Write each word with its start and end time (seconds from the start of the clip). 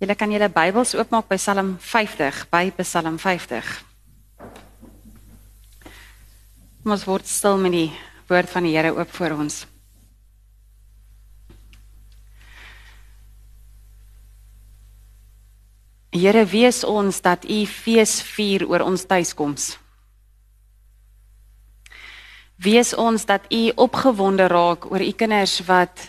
Julle 0.00 0.14
kan 0.16 0.30
julle 0.32 0.48
Bybels 0.48 0.94
oopmaak 0.96 1.26
by 1.28 1.36
Psalm 1.36 1.74
50, 1.76 2.46
by 2.48 2.70
Psalm 2.80 3.18
50. 3.20 3.72
Ons 6.88 7.04
word 7.04 7.28
stil 7.28 7.60
met 7.60 7.74
die 7.76 7.90
woord 8.30 8.48
van 8.48 8.64
die 8.64 8.72
Here 8.72 8.94
oop 8.96 9.12
voor 9.12 9.36
ons. 9.36 9.66
Here, 16.16 16.46
wees 16.48 16.80
ons 16.82 17.20
dat 17.20 17.44
U 17.44 17.60
fees 17.68 18.22
vier 18.24 18.64
oor 18.72 18.88
ons 18.88 19.04
tuiskoms. 19.04 19.76
Wees 22.56 22.96
ons 22.96 23.28
dat 23.28 23.44
U 23.52 23.62
opgewonde 23.76 24.48
raak 24.48 24.88
oor 24.88 25.04
U 25.04 25.12
kinders 25.12 25.60
wat 25.68 26.08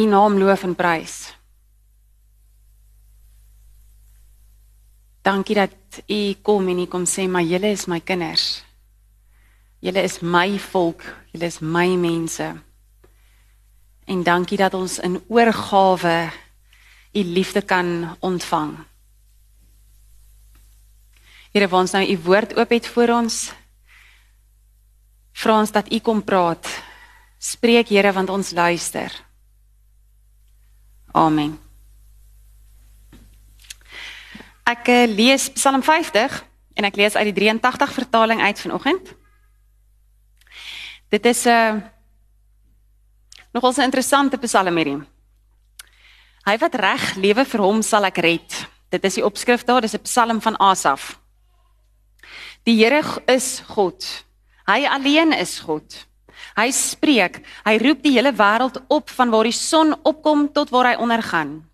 U 0.00 0.08
naam 0.08 0.40
loof 0.40 0.64
en 0.64 0.74
prys. 0.74 1.37
Dankie 5.28 5.54
dat 5.54 6.00
u 6.06 6.34
kom 6.42 6.68
en 6.68 6.78
u 6.78 6.86
kom 6.86 7.04
sê 7.04 7.26
maar 7.28 7.44
julle 7.44 7.68
is 7.76 7.84
my 7.86 8.00
kinders. 8.00 8.64
Julle 9.84 10.02
is 10.02 10.20
my 10.24 10.58
volk, 10.58 11.04
julle 11.32 11.44
is 11.44 11.58
my 11.60 11.88
mense. 12.00 12.46
En 14.08 14.22
dankie 14.24 14.56
dat 14.56 14.74
ons 14.74 14.98
in 15.04 15.20
oorgawe 15.28 16.30
u 17.12 17.22
liefde 17.22 17.62
kan 17.62 18.16
ontvang. 18.24 18.72
Here, 21.52 21.68
waar 21.68 21.80
ons 21.80 21.92
nou 21.92 22.04
u 22.08 22.18
woord 22.24 22.56
oop 22.56 22.72
het 22.72 22.88
voor 22.88 23.12
ons, 23.20 23.52
vra 25.32 25.60
ons 25.60 25.72
dat 25.72 25.92
u 25.92 26.00
kom 26.00 26.24
praat. 26.24 26.68
Spreek 27.38 27.92
Here 27.92 28.12
want 28.12 28.30
ons 28.30 28.50
luister. 28.56 29.12
Amen. 31.12 31.67
Ek 34.68 34.88
uh, 34.92 35.04
lees 35.08 35.48
Psalm 35.56 35.80
50 35.80 36.34
en 36.76 36.84
ek 36.84 36.98
lees 37.00 37.16
uit 37.16 37.30
die 37.30 37.36
83 37.40 37.92
vertaling 37.94 38.42
uit 38.44 38.58
vanoggend. 38.60 39.14
Dit 41.08 41.24
is 41.24 41.46
'n 41.46 41.48
uh, 41.48 41.68
eh, 41.68 41.82
nogal 43.52 43.72
'n 43.72 43.88
interessante 43.88 44.36
Psalm 44.38 44.76
hierdie. 44.76 45.00
Hy 46.44 46.56
wat 46.58 46.74
reg 46.74 47.14
lewe 47.16 47.44
vir 47.44 47.60
hom 47.60 47.82
sal 47.82 48.04
ek 48.04 48.18
red. 48.18 48.68
Dit 48.90 49.04
is 49.04 49.14
die 49.14 49.24
opskrif 49.24 49.64
daar, 49.64 49.80
dis 49.80 49.94
'n 49.94 50.02
Psalm 50.02 50.40
van 50.40 50.56
Asaf. 50.56 51.18
Die 52.64 52.76
Here 52.84 53.02
is 53.26 53.62
God. 53.68 54.04
Hy 54.66 54.84
alleen 54.84 55.32
is 55.32 55.58
God. 55.60 56.06
Hy 56.56 56.70
spreek, 56.70 57.40
hy 57.64 57.78
roep 57.78 58.02
die 58.02 58.12
hele 58.12 58.32
wêreld 58.32 58.80
op 58.88 59.10
van 59.10 59.30
waar 59.30 59.44
die 59.44 59.52
son 59.52 59.96
opkom 60.02 60.52
tot 60.52 60.70
waar 60.70 60.92
hy 60.92 60.96
ondergaan. 61.00 61.67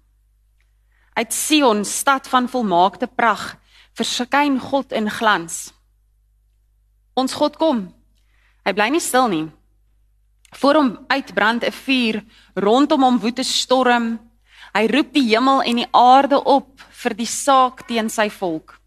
Uit 1.15 1.33
Sion, 1.33 1.85
stad 1.85 2.29
van 2.29 2.49
volmaakte 2.49 3.07
pragt, 3.07 3.57
verskyn 3.95 4.59
God 4.59 4.93
in 4.93 5.07
glans. 5.11 5.71
Ons 7.15 7.37
God 7.39 7.55
kom. 7.57 7.85
Hy 8.67 8.73
bly 8.75 8.89
nie 8.91 9.03
stil 9.03 9.29
nie. 9.31 9.45
Voor 10.59 10.81
hom 10.81 10.91
uitbrand 11.07 11.63
'n 11.63 11.71
vuur, 11.71 12.25
rondom 12.55 13.03
hom 13.03 13.19
woed 13.19 13.39
'n 13.39 13.45
storm. 13.45 14.19
Hy 14.75 14.87
roep 14.91 15.13
die 15.13 15.29
hemel 15.31 15.63
en 15.63 15.77
die 15.77 15.93
aarde 15.93 16.43
op 16.43 16.81
vir 16.91 17.15
die 17.15 17.31
saak 17.31 17.87
teen 17.87 18.11
sy 18.11 18.29
volk. 18.31 18.81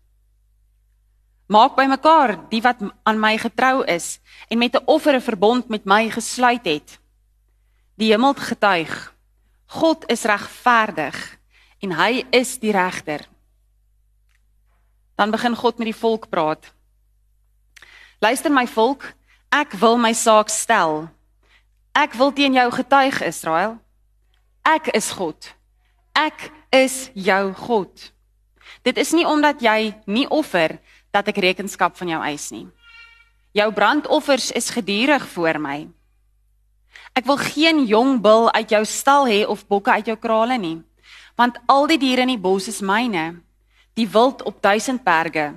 Maak 1.48 1.76
bymekaar 1.76 2.50
die 2.50 2.62
wat 2.62 2.84
aan 3.04 3.20
my 3.20 3.38
getrou 3.38 3.86
is 3.86 4.20
en 4.50 4.58
met 4.58 4.76
'n 4.76 4.84
offer 4.86 5.16
'n 5.16 5.22
verbond 5.22 5.70
met 5.70 5.86
my 5.86 6.10
gesluit 6.10 6.66
het. 6.66 7.00
Die 7.96 8.12
hemel 8.12 8.34
getuig. 8.34 9.14
God 9.68 10.04
is 10.12 10.24
regverdig 10.24 11.37
en 11.84 11.94
hy 11.98 12.26
is 12.34 12.58
die 12.62 12.74
regter. 12.74 13.26
Dan 15.18 15.34
begin 15.34 15.56
God 15.58 15.78
met 15.78 15.90
die 15.92 15.98
volk 15.98 16.30
praat. 16.30 16.74
Luister 18.22 18.54
my 18.54 18.66
volk, 18.70 19.14
ek 19.54 19.78
wil 19.78 19.98
my 20.02 20.14
saak 20.14 20.50
stel. 20.54 21.08
Ek 21.98 22.14
wil 22.18 22.34
teen 22.34 22.58
jou 22.58 22.70
getuig 22.74 23.22
Israel. 23.26 23.78
Ek 24.66 24.90
is 24.98 25.10
God. 25.14 25.54
Ek 26.18 26.50
is 26.74 27.10
jou 27.14 27.54
God. 27.54 28.12
Dit 28.86 28.98
is 28.98 29.14
nie 29.14 29.26
omdat 29.26 29.62
jy 29.62 29.94
nie 30.06 30.28
offer 30.30 30.78
dat 31.14 31.30
ek 31.30 31.42
rekenskap 31.42 31.98
van 31.98 32.14
jou 32.14 32.22
eis 32.26 32.50
nie. 32.54 32.68
Jou 33.58 33.70
brandoffers 33.74 34.52
is 34.54 34.70
gedurig 34.74 35.24
voor 35.34 35.58
my. 35.62 35.78
Ek 37.18 37.26
wil 37.26 37.40
geen 37.42 37.86
jong 37.90 38.20
bul 38.22 38.52
uit 38.54 38.70
jou 38.70 38.84
stal 38.86 39.26
hê 39.26 39.42
of 39.50 39.66
bokke 39.66 39.94
uit 39.98 40.10
jou 40.12 40.18
krale 40.22 40.58
nie 40.62 40.78
want 41.38 41.60
al 41.70 41.86
die 41.88 42.00
diere 42.02 42.26
in 42.26 42.34
die 42.34 42.42
bos 42.42 42.68
is 42.68 42.82
myne, 42.82 43.38
die 43.94 44.10
wild 44.10 44.42
op 44.50 44.62
duisend 44.62 45.04
berge. 45.06 45.52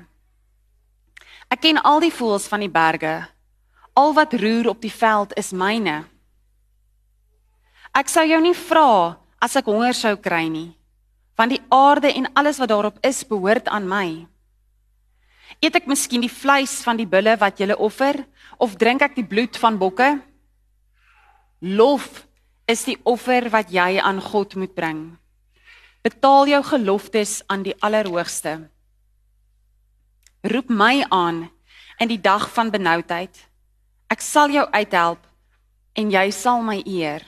Ek 1.50 1.64
ken 1.64 1.80
al 1.82 2.02
die 2.04 2.12
voëls 2.14 2.46
van 2.48 2.62
die 2.62 2.70
berge. 2.70 3.14
Al 3.98 4.12
wat 4.14 4.36
roer 4.38 4.70
op 4.70 4.80
die 4.84 4.92
veld 4.92 5.32
is 5.40 5.50
myne. 5.56 6.04
Ek 7.96 8.08
sou 8.08 8.22
jou 8.28 8.38
nie 8.44 8.54
vra 8.54 9.16
as 9.42 9.56
ek 9.58 9.66
honger 9.66 9.96
sou 9.96 10.14
kry 10.20 10.44
nie, 10.52 10.70
want 11.34 11.56
die 11.56 11.62
aarde 11.74 12.12
en 12.12 12.28
alles 12.38 12.60
wat 12.62 12.70
daarop 12.70 13.00
is 13.06 13.24
behoort 13.26 13.66
aan 13.72 13.88
my. 13.88 14.06
Eet 15.58 15.80
ek 15.80 15.88
miskien 15.90 16.22
die 16.22 16.30
vleis 16.30 16.78
van 16.84 17.00
die 17.00 17.08
bulle 17.08 17.34
wat 17.40 17.58
jy 17.58 17.74
offer 17.74 18.20
of 18.62 18.76
drink 18.78 19.02
ek 19.02 19.16
die 19.19 19.26
bloed 19.26 19.58
van 19.58 19.80
bokke? 19.80 20.20
Lof 21.60 22.22
is 22.70 22.86
die 22.86 22.96
offer 23.04 23.50
wat 23.50 23.72
jy 23.74 23.98
aan 23.98 24.22
God 24.22 24.54
moet 24.54 24.76
bring. 24.76 25.19
Betaal 26.00 26.47
jou 26.49 26.62
geloftes 26.65 27.43
aan 27.47 27.61
die 27.62 27.75
Allerhoogste. 27.84 28.71
Roep 30.41 30.71
my 30.72 31.05
aan 31.12 31.50
in 32.00 32.09
die 32.09 32.21
dag 32.21 32.47
van 32.55 32.71
benoudheid. 32.72 33.37
Ek 34.09 34.25
sal 34.25 34.49
jou 34.49 34.65
uithelp 34.72 35.21
en 36.00 36.09
jy 36.09 36.31
sal 36.33 36.65
my 36.65 36.78
eer. 36.88 37.27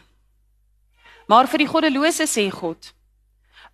Maar 1.28 1.50
vir 1.52 1.66
die 1.66 1.68
goddelose 1.68 2.24
sê 2.24 2.46
God: 2.48 2.94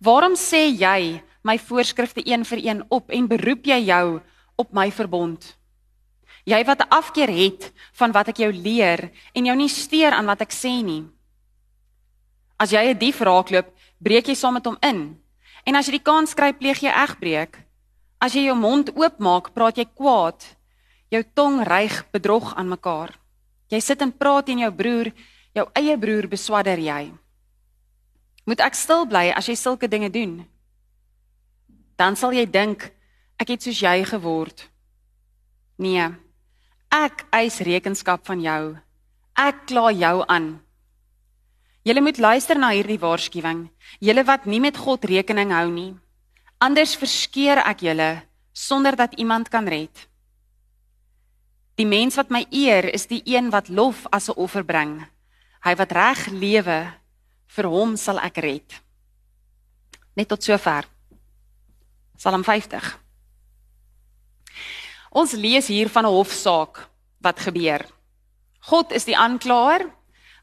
Waarom 0.03 0.35
sê 0.35 0.65
jy 0.67 1.21
my 1.47 1.55
voorskrifte 1.55 2.27
een 2.27 2.43
vir 2.43 2.65
een 2.65 2.83
op 2.91 3.07
en 3.07 3.31
beroep 3.31 3.71
jy 3.71 3.79
jou 3.87 4.19
op 4.59 4.75
my 4.75 4.91
verbond? 4.91 5.55
Jy 6.43 6.59
wat 6.67 6.83
'n 6.83 6.91
afkeer 6.91 7.31
het 7.31 7.71
van 7.93 8.11
wat 8.11 8.27
ek 8.27 8.37
jou 8.43 8.51
leer 8.51 9.11
en 9.33 9.45
jou 9.45 9.55
nie 9.55 9.69
steur 9.69 10.11
aan 10.11 10.25
wat 10.25 10.41
ek 10.41 10.51
sê 10.51 10.83
nie. 10.83 11.07
As 12.59 12.71
jy 12.71 12.91
'n 12.91 12.99
dief 12.99 13.21
raakloop, 13.21 13.78
breek 13.99 14.27
jy 14.27 14.35
saam 14.35 14.55
met 14.57 14.65
hom 14.65 14.77
in. 14.85 15.19
En 15.67 15.75
as 15.75 15.87
jy 15.87 15.97
die 15.97 16.05
kans 16.05 16.33
kry, 16.33 16.53
pleeg 16.55 16.81
jy 16.83 16.91
egbreek. 16.91 17.59
As 18.19 18.35
jy 18.35 18.47
jou 18.47 18.55
mond 18.57 18.91
oopmaak, 18.95 19.51
praat 19.55 19.79
jy 19.79 19.85
kwaad. 19.87 20.43
Jou 21.11 21.23
tong 21.33 21.63
reig 21.67 22.03
bedrog 22.13 22.53
aan 22.55 22.71
mekaar. 22.71 23.15
Jy 23.69 23.79
sit 23.83 24.01
en 24.01 24.11
praat 24.11 24.47
teen 24.49 24.63
jou 24.63 24.71
broer, 24.73 25.11
jou 25.53 25.65
eie 25.77 25.97
broer 25.97 26.27
beswadder 26.29 26.79
jy. 26.81 27.11
Moet 28.49 28.63
ek 28.65 28.77
stil 28.77 29.05
bly 29.05 29.29
as 29.35 29.47
jy 29.49 29.55
sulke 29.59 29.87
dinge 29.87 30.09
doen? 30.09 30.39
Dan 31.99 32.15
sal 32.15 32.33
jy 32.33 32.47
dink 32.49 32.87
ek 33.39 33.53
het 33.53 33.63
soos 33.63 33.81
jy 33.83 34.03
geword. 34.09 34.65
Nee. 35.79 36.07
Ek 36.89 37.27
eis 37.35 37.59
rekenskap 37.63 38.25
van 38.27 38.41
jou. 38.41 38.63
Ek 39.37 39.67
kla 39.69 39.91
jou 39.93 40.25
aan. 40.27 40.57
Julle 41.87 42.01
moet 42.01 42.17
luister 42.17 42.57
na 42.59 42.69
hierdie 42.75 42.99
waarskuwing. 42.99 43.69
Julle 44.03 44.23
wat 44.27 44.45
nie 44.45 44.59
met 44.59 44.77
God 44.77 45.05
rekening 45.07 45.53
hou 45.55 45.69
nie. 45.71 45.93
Anders 46.59 46.97
verskeer 46.99 47.61
ek 47.63 47.85
julle 47.87 48.09
sonder 48.51 48.95
dat 48.99 49.15
iemand 49.15 49.47
kan 49.49 49.67
red. 49.67 50.07
Die 51.79 51.87
mens 51.87 52.17
wat 52.19 52.29
my 52.29 52.43
eer 52.51 52.89
is 52.91 53.07
die 53.07 53.21
een 53.23 53.47
wat 53.53 53.69
lof 53.69 54.03
as 54.11 54.27
'n 54.27 54.35
offer 54.35 54.63
bring. 54.63 55.05
Hy 55.63 55.75
wat 55.75 55.91
reg 55.91 56.27
lewe, 56.27 56.91
vir 57.47 57.65
hom 57.65 57.95
sal 57.97 58.19
ek 58.19 58.37
red. 58.37 58.81
Net 60.15 60.27
tot 60.27 60.43
sover. 60.43 60.85
Psalm 62.17 62.43
50. 62.43 62.99
Ons 65.09 65.31
lees 65.31 65.67
hier 65.67 65.89
van 65.89 66.05
'n 66.05 66.11
hofsaak 66.11 66.89
wat 67.21 67.39
gebeur. 67.39 67.85
God 68.59 68.91
is 68.91 69.05
die 69.05 69.17
aanklaer. 69.17 69.89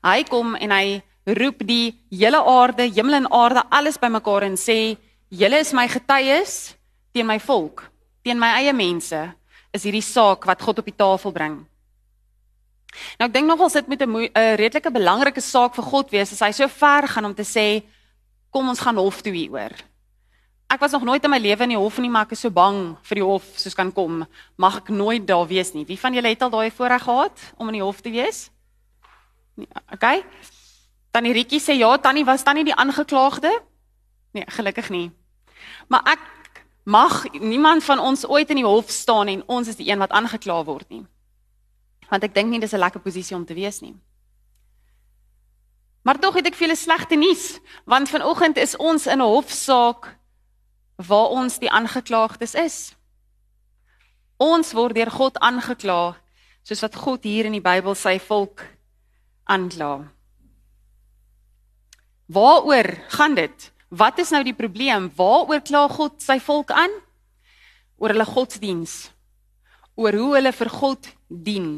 Hy 0.02 0.24
kom 0.24 0.54
en 0.54 0.70
hy 0.70 1.02
roep 1.26 1.62
die 1.66 1.94
hele 2.10 2.38
aarde, 2.38 2.86
hemel 2.86 3.20
en 3.20 3.30
aarde 3.32 3.64
alles 3.70 3.98
bymekaar 3.98 4.46
en 4.46 4.56
sê: 4.56 4.96
"Julle 5.28 5.58
is 5.58 5.72
my 5.72 5.88
getuies 5.88 6.76
teen 7.12 7.26
my 7.26 7.38
volk, 7.40 7.90
teen 8.22 8.38
my 8.38 8.54
eie 8.62 8.72
mense." 8.72 9.34
Is 9.72 9.82
hierdie 9.82 10.02
saak 10.02 10.46
wat 10.46 10.62
God 10.62 10.78
op 10.78 10.84
die 10.84 10.96
tafel 10.96 11.32
bring. 11.32 11.66
Nou 13.18 13.28
ek 13.28 13.34
dink 13.34 13.46
nogal 13.46 13.68
sit 13.68 13.88
met 13.88 14.00
'n 14.02 14.30
redelike 14.56 14.90
belangrike 14.90 15.40
saak 15.40 15.74
vir 15.74 15.84
God 15.84 16.10
wees 16.10 16.32
as 16.32 16.40
hy 16.40 16.52
so 16.52 16.68
ver 16.68 17.08
gaan 17.08 17.24
om 17.24 17.34
te 17.34 17.42
sê: 17.42 17.82
"Kom 18.50 18.68
ons 18.68 18.80
gaan 18.80 18.96
hof 18.96 19.22
toe 19.22 19.32
hieroor." 19.32 19.72
Ek 20.68 20.80
was 20.80 20.90
nog 20.92 21.04
nooit 21.04 21.24
in 21.24 21.30
my 21.30 21.38
lewe 21.38 21.62
in 21.62 21.68
die 21.68 21.78
hof 21.78 21.98
nie, 21.98 22.10
maar 22.10 22.26
ek 22.26 22.32
is 22.32 22.40
so 22.40 22.50
bang 22.50 22.96
vir 23.02 23.14
die 23.14 23.24
hof 23.24 23.44
soos 23.56 23.74
kan 23.74 23.92
kom. 23.92 24.26
Mag 24.58 24.76
ek 24.78 24.88
nooit 24.88 25.26
daar 25.26 25.46
wees 25.46 25.72
nie. 25.74 25.84
Wie 25.84 25.98
van 25.98 26.14
julle 26.14 26.28
het 26.28 26.42
al 26.42 26.50
daai 26.50 26.70
voorreg 26.70 27.02
gehad 27.02 27.38
om 27.56 27.68
in 27.68 27.74
die 27.74 27.82
hof 27.82 28.00
te 28.00 28.10
wees? 28.10 28.50
Nee, 29.54 29.68
okay. 29.92 30.24
Tannie 31.16 31.32
Rietjie 31.32 31.62
sê 31.64 31.72
ja, 31.72 31.94
Tannie 31.96 32.26
was 32.28 32.42
tannie 32.44 32.66
die 32.68 32.74
aangeklaagde? 32.76 33.48
Nee, 34.36 34.44
gelukkig 34.52 34.90
nie. 34.92 35.06
Maar 35.88 36.10
ek 36.12 36.24
mag 36.84 37.22
niemand 37.40 37.84
van 37.84 38.02
ons 38.04 38.26
ooit 38.28 38.50
in 38.52 38.60
die 38.60 38.66
hof 38.66 38.90
staan 38.92 39.30
en 39.32 39.40
ons 39.48 39.70
is 39.72 39.78
die 39.78 39.88
een 39.88 40.02
wat 40.02 40.12
aangekla 40.12 40.58
word 40.68 40.90
nie. 40.92 41.06
Want 42.10 42.26
ek 42.28 42.34
dink 42.34 42.52
nie 42.52 42.60
dis 42.60 42.74
'n 42.76 42.84
lekker 42.84 43.00
posisie 43.00 43.36
om 43.36 43.46
te 43.46 43.56
wees 43.56 43.80
nie. 43.80 43.96
Maar 46.04 46.18
tog 46.20 46.34
het 46.34 46.46
ek 46.46 46.54
vir 46.54 46.68
julle 46.68 46.76
slegte 46.76 47.16
nuus, 47.16 47.60
want 47.86 48.08
vanoggend 48.08 48.58
is 48.58 48.76
ons 48.76 49.06
in 49.06 49.18
'n 49.18 49.24
hofsaak 49.24 50.18
waar 50.96 51.32
ons 51.32 51.58
die 51.58 51.70
aangeklaagdes 51.70 52.54
is. 52.54 52.94
Ons 54.36 54.72
word 54.72 54.94
deur 54.94 55.10
God 55.10 55.38
aangekla 55.38 56.16
soos 56.62 56.80
wat 56.80 56.94
God 56.94 57.24
hier 57.24 57.46
in 57.46 57.52
die 57.52 57.64
Bybel 57.64 57.94
sy 57.94 58.18
volk 58.18 58.60
aankla. 59.44 60.15
Waaroor 62.26 62.98
gaan 63.08 63.34
dit? 63.34 63.72
Wat 63.88 64.18
is 64.18 64.30
nou 64.30 64.42
die 64.44 64.54
probleem? 64.54 65.10
Waaroor 65.14 65.60
kla 65.62 65.86
God 65.88 66.22
sy 66.22 66.38
volk 66.42 66.70
aan? 66.70 66.90
Oor 67.96 68.12
hulle 68.14 68.26
godsdiens. 68.26 69.10
Oor 69.94 70.12
hoe 70.18 70.32
hulle 70.34 70.52
vir 70.52 70.70
God 70.70 71.06
dien. 71.28 71.68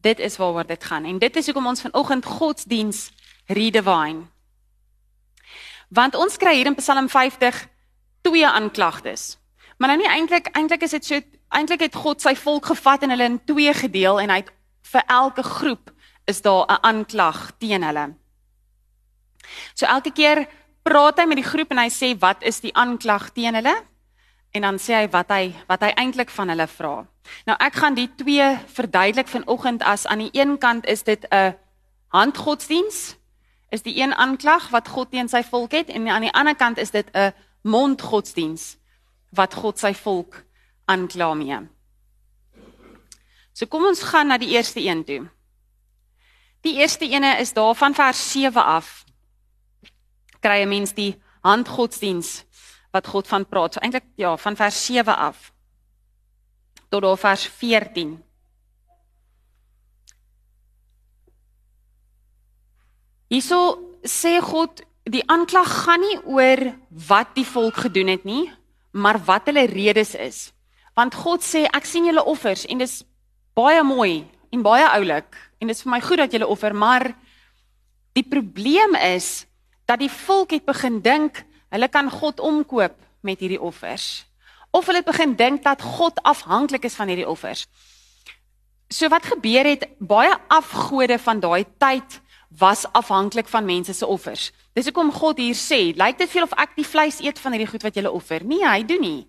Dit 0.00 0.18
is 0.18 0.38
waaroor 0.40 0.66
dit 0.66 0.84
gaan. 0.84 1.04
En 1.04 1.18
dit 1.18 1.36
is 1.36 1.50
hoekom 1.50 1.66
ons 1.66 1.82
vanoggend 1.82 2.24
godsdiens 2.24 3.10
redefine. 3.46 4.28
Want 5.90 6.14
ons 6.14 6.38
kry 6.38 6.54
hier 6.54 6.70
in 6.70 6.78
Psalm 6.78 7.08
50 7.08 7.66
twee 8.22 8.46
aanklagtes. 8.46 9.36
Maar 9.78 9.88
nou 9.88 9.98
nie 10.04 10.12
eintlik 10.12 10.52
eintlik 10.54 10.86
is 10.86 10.94
dit 10.94 11.04
so 11.04 11.20
eintlik 11.50 11.82
het 11.88 11.98
God 11.98 12.22
sy 12.22 12.36
volk 12.38 12.70
gevat 12.70 13.02
en 13.02 13.10
hulle 13.10 13.26
in 13.26 13.40
twee 13.44 13.72
gedeel 13.74 14.20
en 14.22 14.30
hy 14.30 14.42
het 14.44 14.52
vir 14.92 15.06
elke 15.10 15.42
groep 15.42 15.90
is 16.30 16.42
daar 16.46 16.66
'n 16.68 16.82
aanklag 16.86 17.50
teen 17.58 17.82
hulle. 17.82 18.14
So 19.74 19.86
elke 19.86 20.10
keer 20.10 20.46
praat 20.82 21.18
hy 21.18 21.26
met 21.26 21.40
die 21.40 21.46
groep 21.46 21.70
en 21.70 21.78
hy 21.78 21.88
sê 21.92 22.14
wat 22.18 22.42
is 22.42 22.60
die 22.60 22.74
aanklag 22.74 23.30
teen 23.36 23.54
hulle? 23.54 23.74
En 24.52 24.66
dan 24.66 24.78
sê 24.82 24.96
hy 25.02 25.08
wat 25.12 25.30
hy 25.30 25.52
wat 25.68 25.82
hy 25.86 25.92
eintlik 25.96 26.30
van 26.34 26.48
hulle 26.48 26.66
vra. 26.66 26.94
Nou 27.46 27.56
ek 27.60 27.78
gaan 27.82 27.94
die 27.94 28.08
twee 28.18 28.48
verduidelik 28.74 29.28
vanoggend 29.28 29.82
as 29.86 30.06
aan 30.06 30.24
die 30.24 30.32
een 30.34 30.58
kant 30.58 30.86
is 30.86 31.02
dit 31.02 31.26
'n 31.30 31.54
handgodsdiens 32.08 33.16
is 33.70 33.82
die 33.82 34.00
een 34.02 34.14
aanklag 34.14 34.68
wat 34.70 34.88
God 34.88 35.10
teen 35.10 35.28
sy 35.28 35.42
volk 35.42 35.72
het 35.72 35.88
en 35.88 36.08
aan 36.08 36.26
die 36.26 36.34
ander 36.34 36.56
kant 36.56 36.78
is 36.78 36.90
dit 36.90 37.06
'n 37.14 37.32
mondgodsdiens 37.62 38.76
wat 39.30 39.54
God 39.54 39.78
sy 39.78 39.94
volk 39.94 40.44
aankla 40.84 41.34
mee. 41.34 41.58
So 43.52 43.66
kom 43.66 43.84
ons 43.84 44.02
gaan 44.02 44.26
na 44.26 44.38
die 44.38 44.50
eerste 44.56 44.80
een 44.80 45.04
toe. 45.04 45.28
Die 46.60 46.76
eerste 46.80 47.08
ene 47.08 47.38
is 47.40 47.52
daar 47.52 47.74
van 47.74 47.94
vers 47.94 48.32
7 48.32 48.64
af. 48.64 49.04
Kry 50.40 50.62
'n 50.62 50.68
mens 50.68 50.92
die 50.94 51.14
handgodsdiens 51.42 52.44
wat 52.92 53.06
God 53.06 53.28
van 53.28 53.46
praat. 53.46 53.74
So 53.74 53.80
eintlik 53.80 54.04
ja, 54.16 54.36
van 54.36 54.56
vers 54.56 54.86
7 54.86 55.16
af 55.16 55.52
tot 56.90 57.02
daar 57.02 57.18
vers 57.18 57.46
14. 57.46 58.16
Hierso 63.30 63.78
sê 64.02 64.40
God 64.42 64.82
die 65.06 65.22
aanklag 65.30 65.68
gaan 65.84 66.02
nie 66.02 66.16
oor 66.26 66.64
wat 67.06 67.36
die 67.36 67.46
volk 67.46 67.78
gedoen 67.86 68.10
het 68.10 68.24
nie, 68.26 68.50
maar 68.90 69.20
wat 69.24 69.46
hulle 69.46 69.68
redes 69.70 70.16
is. 70.18 70.50
Want 70.98 71.14
God 71.14 71.46
sê 71.46 71.68
ek 71.70 71.86
sien 71.86 72.08
julle 72.10 72.24
offers 72.26 72.66
en 72.66 72.82
dis 72.82 73.00
baie 73.54 73.82
mooi 73.86 74.26
en 74.50 74.64
baie 74.66 74.88
oulik 74.96 75.38
en 75.60 75.70
dit 75.70 75.76
is 75.76 75.84
vir 75.86 75.92
my 75.94 76.00
goed 76.02 76.24
dat 76.24 76.34
julle 76.34 76.50
offer, 76.50 76.74
maar 76.74 77.12
die 78.18 78.26
probleem 78.26 78.98
is 78.98 79.46
dat 79.90 79.98
die 79.98 80.10
volk 80.10 80.54
het 80.54 80.64
begin 80.64 81.00
dink 81.02 81.42
hulle 81.74 81.88
kan 81.90 82.10
God 82.10 82.40
omkoop 82.40 82.94
met 83.26 83.40
hierdie 83.42 83.60
offers. 83.60 84.24
Of 84.70 84.86
hulle 84.86 85.02
het 85.02 85.08
begin 85.08 85.34
dink 85.36 85.64
dat 85.66 85.82
God 85.82 86.20
afhanklik 86.22 86.86
is 86.86 86.94
van 86.94 87.10
hierdie 87.10 87.28
offers. 87.28 87.66
So 88.90 89.10
wat 89.10 89.26
gebeur 89.26 89.66
het 89.66 89.86
baie 89.98 90.34
afgode 90.48 91.18
van 91.18 91.42
daai 91.42 91.64
tyd 91.78 92.20
was 92.58 92.86
afhanklik 92.92 93.48
van 93.48 93.66
mense 93.66 93.94
se 93.94 94.06
offers. 94.06 94.50
Dis 94.74 94.86
hoekom 94.90 95.12
God 95.14 95.38
hier 95.38 95.54
sê, 95.54 95.90
lyk 95.94 96.18
dit 96.18 96.30
veel 96.30 96.46
of 96.46 96.54
ek 96.58 96.74
die 96.78 96.86
vleis 96.86 97.20
eet 97.22 97.38
van 97.38 97.54
hierdie 97.54 97.70
goed 97.70 97.86
wat 97.86 97.94
julle 97.94 98.10
offer? 98.10 98.44
Nee, 98.46 98.66
hy 98.66 98.82
doen 98.86 99.02
nie. 99.02 99.20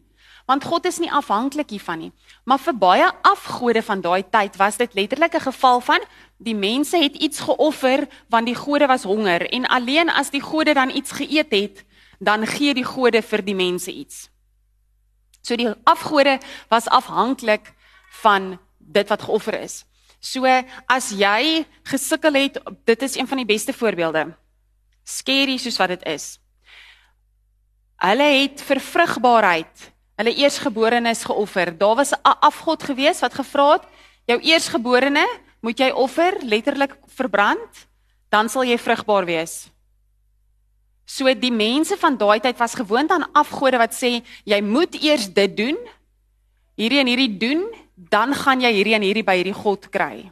Want 0.52 0.66
God 0.68 0.86
is 0.86 0.98
nie 1.00 1.12
afhanklik 1.12 1.70
hiervan 1.72 2.02
nie. 2.04 2.12
Maar 2.44 2.60
vir 2.60 2.76
baie 2.76 3.08
afgode 3.24 3.80
van 3.88 4.02
daai 4.04 4.24
tyd 4.28 4.58
was 4.60 4.76
dit 4.78 4.94
letterlik 5.00 5.36
'n 5.36 5.48
geval 5.48 5.80
van 5.80 6.02
die 6.38 6.56
mense 6.56 6.98
het 6.98 7.16
iets 7.16 7.40
geoffer 7.40 8.08
want 8.30 8.46
die 8.46 8.56
gode 8.56 8.88
was 8.88 9.04
honger 9.04 9.48
en 9.50 9.66
alleen 9.66 10.10
as 10.10 10.30
die 10.30 10.42
gode 10.42 10.74
dan 10.74 10.90
iets 10.90 11.12
geëet 11.12 11.52
het, 11.52 11.86
dan 12.20 12.48
gee 12.48 12.74
die 12.74 12.84
gode 12.84 13.22
vir 13.22 13.42
die 13.42 13.56
mense 13.56 13.92
iets. 13.92 14.30
So 15.42 15.56
die 15.56 15.72
afgode 15.84 16.40
was 16.70 16.88
afhanklik 16.88 17.74
van 18.22 18.60
dit 18.78 19.08
wat 19.10 19.22
geoffer 19.22 19.60
is. 19.62 19.86
So 20.20 20.46
as 20.86 21.10
jy 21.10 21.66
gesukkel 21.84 22.34
het, 22.34 22.60
dit 22.86 23.02
is 23.02 23.16
een 23.16 23.28
van 23.28 23.38
die 23.38 23.46
beste 23.46 23.74
voorbeelde. 23.74 24.36
Skerry 25.04 25.58
soos 25.58 25.78
wat 25.78 25.88
dit 25.88 26.04
is. 26.06 26.40
Hulle 27.96 28.30
het 28.42 28.62
vir 28.62 28.80
vrugbaarheid 28.80 29.92
hulle 30.22 30.36
eersgeborenes 30.38 31.26
geoffer. 31.28 31.74
Daar 31.78 31.96
was 31.96 32.14
'n 32.14 32.38
afgod 32.40 32.84
gewees 32.84 33.20
wat 33.20 33.34
gevra 33.34 33.72
het, 33.74 33.86
jou 34.26 34.40
eersgeborene 34.40 35.28
moet 35.62 35.78
jy 35.80 35.90
offer, 35.92 36.38
letterlik 36.42 36.98
verbrand, 37.08 37.88
dan 38.30 38.50
sal 38.50 38.64
jy 38.64 38.78
vrugbaar 38.78 39.26
wees. 39.26 39.70
So 41.06 41.34
die 41.34 41.52
mense 41.52 41.98
van 41.98 42.18
daai 42.18 42.40
tyd 42.40 42.58
was 42.58 42.78
gewoond 42.78 43.12
aan 43.12 43.32
afgode 43.34 43.78
wat 43.78 43.94
sê 43.94 44.24
jy 44.46 44.62
moet 44.62 44.96
eers 45.04 45.28
dit 45.34 45.58
doen, 45.58 45.78
hierdie 46.78 47.00
en 47.00 47.08
hierdie 47.08 47.38
doen 47.38 47.66
dan 48.10 48.34
gaan 48.34 48.62
jy 48.64 48.72
hierdie 48.74 48.96
en 48.98 49.06
hierdie 49.06 49.26
by 49.26 49.36
hierdie 49.42 49.58
God 49.58 49.90
kry. 49.94 50.32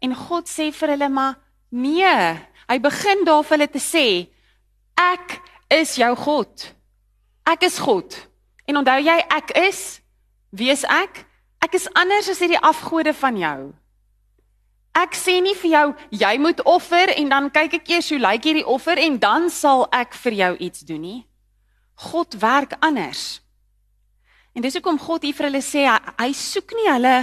En 0.00 0.14
God 0.14 0.48
sê 0.48 0.70
vir 0.72 0.94
hulle 0.94 1.08
maar 1.12 1.36
nee, 1.70 2.14
hy 2.68 2.78
begin 2.80 3.24
daar 3.26 3.44
vir 3.44 3.58
hulle 3.58 3.68
te 3.72 3.82
sê 3.82 4.06
ek 4.96 5.40
is 5.72 5.96
jou 5.98 6.12
God. 6.16 6.70
Ek 7.46 7.66
is 7.66 7.78
God. 7.82 8.16
En 8.66 8.82
onthou 8.82 8.98
jy 9.02 9.16
ek 9.30 9.54
is 9.68 10.00
wie 10.50 10.70
is 10.72 10.84
ek? 10.88 11.24
Ek 11.62 11.74
is 11.76 11.88
anders 11.94 12.28
as 12.30 12.40
hierdie 12.42 12.60
afgode 12.62 13.12
van 13.16 13.38
jou. 13.38 13.58
Ek 14.96 15.16
sê 15.18 15.38
nie 15.44 15.54
vir 15.58 15.70
jou 15.70 15.86
jy 16.22 16.34
moet 16.40 16.62
offer 16.64 17.12
en 17.16 17.32
dan 17.32 17.48
kyk 17.52 17.80
ek 17.80 17.90
eers 17.92 18.10
hoe 18.12 18.20
lyk 18.22 18.46
hierdie 18.48 18.66
offer 18.66 19.00
en 19.02 19.18
dan 19.20 19.50
sal 19.52 19.84
ek 19.92 20.16
vir 20.24 20.38
jou 20.42 20.52
iets 20.68 20.86
doen 20.88 21.02
nie. 21.02 21.20
God 22.10 22.38
werk 22.40 22.76
anders. 22.80 23.40
En 24.56 24.64
dis 24.64 24.76
hoekom 24.78 24.98
God 25.00 25.26
hier 25.26 25.36
vir 25.36 25.50
hulle 25.50 25.64
sê 25.64 25.84
hy, 25.84 25.98
hy 26.16 26.30
soek 26.32 26.72
nie 26.78 26.88
hulle 26.88 27.16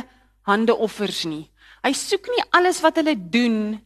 handeoffers 0.45 1.23
nie. 1.29 1.47
Hy 1.83 1.91
soek 1.97 2.29
nie 2.29 2.45
alles 2.53 2.81
wat 2.83 2.99
hulle 3.01 3.15
doen 3.17 3.79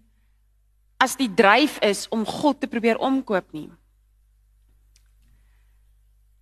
as 0.99 1.15
die 1.15 1.29
dryf 1.31 1.77
is 1.85 2.05
om 2.13 2.25
God 2.27 2.59
te 2.61 2.69
probeer 2.69 2.99
omkoop 2.99 3.53
nie. 3.55 3.69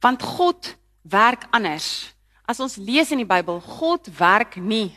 Want 0.01 0.23
God 0.23 0.73
werk 1.09 1.45
anders. 1.51 2.13
As 2.45 2.59
ons 2.59 2.75
lees 2.75 3.11
in 3.11 3.21
die 3.21 3.29
Bybel, 3.29 3.59
God 3.61 4.09
werk 4.17 4.55
nie 4.55 4.93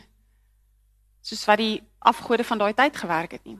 soos 1.28 1.44
wat 1.44 1.60
die 1.60 1.82
afgode 1.98 2.44
van 2.44 2.60
daai 2.60 2.72
tyd 2.72 2.96
gewerk 2.96 3.34
het 3.36 3.44
nie. 3.44 3.58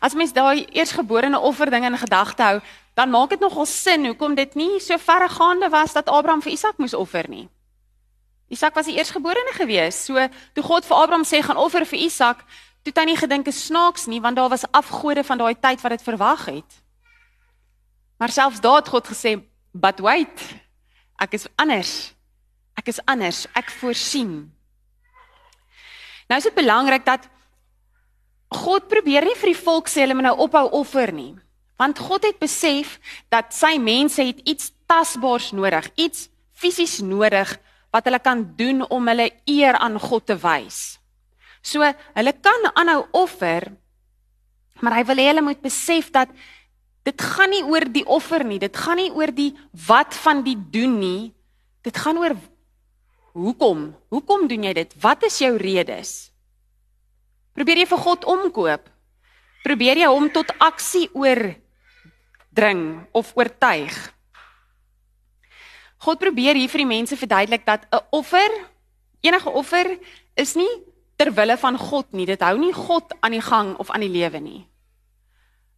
As 0.00 0.14
mens 0.14 0.34
daai 0.36 0.66
eersgeborene 0.76 1.38
offer 1.40 1.70
ding 1.72 1.86
in 1.88 1.96
gedagte 1.98 2.42
hou, 2.42 2.58
dan 2.94 3.10
maak 3.10 3.32
dit 3.32 3.40
nogal 3.40 3.66
sin 3.66 4.04
hoekom 4.06 4.34
dit 4.36 4.54
nie 4.54 4.80
so 4.80 4.98
verregaande 5.00 5.70
was 5.72 5.94
dat 5.96 6.10
Abraham 6.12 6.42
vir 6.44 6.52
Isak 6.52 6.78
moes 6.78 6.94
offer 6.94 7.28
nie. 7.28 7.48
Isak 8.52 8.76
was 8.76 8.86
die 8.86 8.98
eersgeborene 8.98 9.54
gewees. 9.56 10.04
So 10.04 10.20
toe 10.52 10.64
God 10.64 10.84
vir 10.84 10.96
Abraham 10.96 11.24
sê 11.24 11.40
gaan 11.42 11.56
offer 11.56 11.86
vir 11.88 12.04
Isak, 12.04 12.44
toe 12.84 12.92
het 12.92 13.00
hy 13.00 13.06
nie 13.08 13.16
gedink 13.16 13.48
is 13.48 13.64
snaaks 13.66 14.06
nie 14.10 14.20
want 14.20 14.36
daar 14.36 14.52
was 14.52 14.68
afgode 14.70 15.24
van 15.24 15.40
daai 15.40 15.54
tyd 15.54 15.80
wat 15.80 15.96
dit 15.96 16.04
verwag 16.04 16.44
het. 16.50 16.78
Maar 18.20 18.30
selfs 18.30 18.60
daar 18.60 18.82
het 18.82 18.88
God 18.88 19.08
gesê, 19.08 19.40
"But 19.72 20.00
wait. 20.00 20.40
Ek 21.22 21.36
is 21.38 21.46
anders. 21.56 22.12
Ek 22.78 22.90
is 22.90 22.98
anders. 23.06 23.46
Ek 23.54 23.70
voorsien." 23.70 24.50
Nou 26.28 26.38
is 26.38 26.48
dit 26.48 26.56
belangrik 26.56 27.04
dat 27.06 27.28
God 28.52 28.88
probeer 28.88 29.24
nie 29.24 29.36
vir 29.38 29.52
die 29.52 29.62
volk 29.64 29.88
sê 29.88 30.04
hulle 30.04 30.16
moet 30.16 30.28
nou 30.28 30.36
ophou 30.44 30.66
offer 30.82 31.12
nie. 31.12 31.34
Want 31.80 31.98
God 31.98 32.26
het 32.28 32.38
besef 32.40 32.98
dat 33.32 33.54
sy 33.56 33.78
mense 33.80 34.22
het 34.22 34.40
iets 34.48 34.70
tasbaars 34.86 35.52
nodig, 35.56 35.88
iets 35.96 36.28
fisies 36.52 37.00
nodig 37.00 37.50
wat 37.92 38.08
hulle 38.08 38.20
kan 38.22 38.44
doen 38.56 38.84
om 38.88 39.08
hulle 39.08 39.30
eer 39.48 39.76
aan 39.80 39.98
God 40.00 40.26
te 40.30 40.36
wys. 40.40 40.98
So, 41.62 41.84
hulle 41.84 42.32
kan 42.42 42.68
aanhou 42.72 43.04
offer, 43.22 43.68
maar 44.80 44.96
hy 44.98 45.04
wil 45.10 45.20
hê 45.20 45.28
hulle 45.30 45.44
moet 45.46 45.60
besef 45.62 46.10
dat 46.14 46.32
dit 47.02 47.22
gaan 47.22 47.50
nie 47.50 47.64
oor 47.66 47.86
die 47.90 48.04
offer 48.06 48.44
nie, 48.46 48.58
dit 48.62 48.76
gaan 48.76 49.00
nie 49.00 49.10
oor 49.10 49.32
die 49.34 49.52
wat 49.88 50.14
van 50.14 50.42
die 50.46 50.56
doen 50.56 50.98
nie. 51.00 51.32
Dit 51.82 51.98
gaan 51.98 52.18
oor 52.18 52.36
hoekom? 53.34 53.90
Hoekom 54.12 54.46
doen 54.48 54.68
jy 54.68 54.72
dit? 54.76 54.94
Wat 55.02 55.24
is 55.26 55.40
jou 55.42 55.56
redes? 55.58 56.30
Probeer 57.56 57.82
jy 57.82 57.88
vir 57.90 58.02
God 58.06 58.24
omkoop? 58.28 58.88
Probeer 59.62 60.02
jy 60.02 60.08
hom 60.10 60.30
tot 60.32 60.52
aksie 60.62 61.08
oor 61.14 61.54
dring 62.52 63.02
of 63.16 63.32
oortuig. 63.36 63.94
God 66.02 66.18
probeer 66.18 66.58
hier 66.58 66.70
vir 66.70 66.82
die 66.82 66.90
mense 66.90 67.16
verduidelik 67.16 67.64
dat 67.66 67.86
'n 67.90 68.02
offer, 68.10 68.50
enige 69.22 69.50
offer 69.50 69.98
is 70.34 70.54
nie 70.54 70.82
ter 71.16 71.32
wille 71.32 71.56
van 71.56 71.78
God 71.78 72.12
nie. 72.12 72.26
Dit 72.26 72.40
hou 72.40 72.58
nie 72.58 72.72
God 72.72 73.12
aan 73.20 73.32
die 73.32 73.40
gang 73.40 73.76
of 73.78 73.90
aan 73.90 74.00
die 74.00 74.10
lewe 74.10 74.40
nie. 74.40 74.66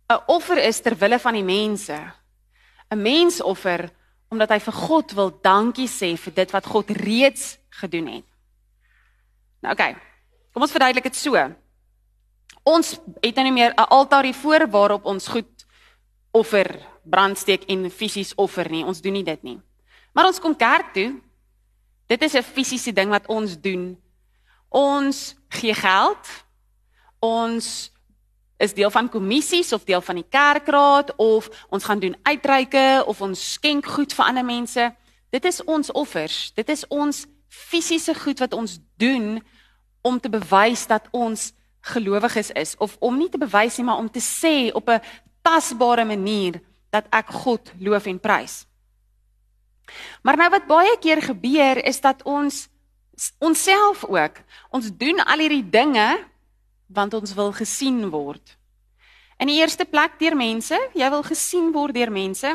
'n 0.09 0.23
Offer 0.27 0.59
is 0.59 0.81
ter 0.81 0.97
wille 0.97 1.19
van 1.19 1.35
die 1.35 1.45
mense. 1.45 2.13
'n 2.91 3.03
Mensoffer 3.03 3.91
omdat 4.31 4.51
hy 4.51 4.59
vir 4.59 4.73
God 4.73 5.13
wil 5.13 5.31
dankie 5.43 5.89
sê 5.89 6.17
vir 6.19 6.35
dit 6.35 6.51
wat 6.51 6.67
God 6.67 6.91
reeds 6.91 7.59
gedoen 7.81 8.07
het. 8.07 8.27
Nou 9.63 9.73
oké. 9.73 9.83
Okay, 9.83 9.97
kom 10.53 10.63
ons 10.63 10.75
verduidelik 10.75 11.05
dit 11.05 11.17
so. 11.17 11.39
Ons 12.65 12.99
het 13.21 13.35
nou 13.37 13.45
nie 13.45 13.53
meer 13.53 13.73
'n 13.73 13.89
altaar 13.89 14.25
hier 14.25 14.35
voor 14.35 14.67
waarop 14.71 15.05
ons 15.05 15.29
goed 15.29 15.67
offer, 16.33 16.81
brandsteek 17.05 17.65
en 17.69 17.91
fisies 17.91 18.35
offer 18.35 18.71
nie. 18.71 18.85
Ons 18.85 19.01
doen 19.01 19.13
nie 19.13 19.25
dit 19.25 19.43
nie. 19.43 19.61
Maar 20.13 20.27
ons 20.27 20.41
kom 20.41 20.57
kerk 20.57 20.93
toe. 20.93 21.21
Dit 22.07 22.23
is 22.23 22.35
'n 22.35 22.43
fisiese 22.43 22.93
ding 22.93 23.11
wat 23.11 23.27
ons 23.27 23.61
doen. 23.61 23.97
Ons 24.69 25.37
gee 25.49 25.75
geld. 25.75 26.45
Ons 27.21 27.94
is 28.57 28.75
deel 28.75 28.91
van 28.91 29.09
kommissies 29.09 29.73
of 29.73 29.85
deel 29.85 30.01
van 30.01 30.15
die 30.15 30.29
kerkraad 30.29 31.15
of 31.17 31.49
ons 31.69 31.85
gaan 31.85 31.99
doen 31.99 32.17
uitreike 32.23 33.03
of 33.07 33.21
ons 33.21 33.53
skenk 33.53 33.87
goed 33.87 34.15
vir 34.15 34.25
ander 34.25 34.45
mense. 34.45 34.95
Dit 35.31 35.45
is 35.45 35.65
ons 35.65 35.93
offers. 35.93 36.53
Dit 36.55 36.69
is 36.69 36.87
ons 36.89 37.27
fisiese 37.49 38.15
goed 38.15 38.39
wat 38.39 38.53
ons 38.53 38.79
doen 38.97 39.43
om 40.03 40.21
te 40.21 40.29
bewys 40.29 40.87
dat 40.87 41.09
ons 41.11 41.53
gelowiges 41.81 42.51
is 42.51 42.77
of 42.79 42.97
om 43.01 43.17
nie 43.19 43.29
te 43.29 43.39
bewys 43.39 43.77
nie 43.77 43.87
maar 43.87 44.01
om 44.01 44.11
te 44.11 44.23
sê 44.23 44.73
op 44.73 44.89
'n 44.89 45.01
tasbare 45.43 46.05
manier 46.05 46.61
dat 46.91 47.07
ek 47.11 47.27
God 47.29 47.73
loof 47.79 48.07
en 48.07 48.21
prys. 48.21 48.67
Maar 50.23 50.37
nou 50.37 50.51
wat 50.51 50.67
baie 50.67 50.99
keer 50.99 51.23
gebeur 51.23 51.85
is 51.85 52.01
dat 52.01 52.23
ons 52.23 52.69
onsself 53.39 54.05
ook 54.05 54.41
ons 54.71 54.91
doen 54.97 55.21
al 55.25 55.39
hierdie 55.39 55.69
dinge 55.71 56.19
want 56.95 57.15
ons 57.15 57.35
wil 57.35 57.53
gesien 57.53 58.11
word. 58.11 58.57
In 59.43 59.51
die 59.51 59.59
eerste 59.59 59.85
plek 59.85 60.15
deur 60.21 60.37
mense, 60.39 60.79
jy 60.95 61.09
wil 61.11 61.25
gesien 61.27 61.73
word 61.75 61.97
deur 61.97 62.13
mense. 62.15 62.51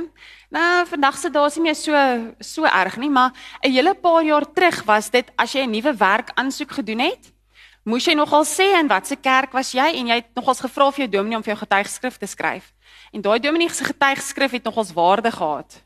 Nou 0.49 0.85
vandag 0.87 1.17
se 1.19 1.29
daar 1.29 1.49
is 1.51 1.57
nie 1.59 1.65
meer 1.67 1.75
so 1.75 1.95
so 2.39 2.65
erg 2.65 2.95
nie, 2.97 3.09
maar 3.09 3.33
'n 3.63 3.71
hele 3.71 3.93
paar 3.93 4.23
jaar 4.23 4.45
terug 4.53 4.83
was 4.85 5.09
dit 5.09 5.27
as 5.37 5.53
jy 5.53 5.65
'n 5.65 5.71
nuwe 5.71 5.93
werk 5.93 6.31
aansoek 6.35 6.71
gedoen 6.71 6.99
het, 6.99 7.33
moes 7.83 8.05
jy 8.05 8.13
nogal 8.13 8.45
sê 8.45 8.79
in 8.79 8.87
watter 8.87 9.17
kerk 9.17 9.51
was 9.53 9.71
jy 9.71 9.95
en 9.95 10.07
jy 10.07 10.15
het 10.15 10.35
nogals 10.35 10.59
gevra 10.61 10.91
vir 10.91 11.05
jou 11.05 11.11
dominee 11.11 11.37
om 11.37 11.43
vir 11.43 11.55
jou 11.55 11.65
getuigskrif 11.65 12.17
te 12.17 12.27
skryf. 12.27 12.73
En 13.11 13.21
daai 13.21 13.39
dominee 13.39 13.69
se 13.69 13.83
getuigskrif 13.83 14.51
het 14.51 14.63
nogals 14.63 14.93
waarde 14.93 15.31
gehad. 15.31 15.83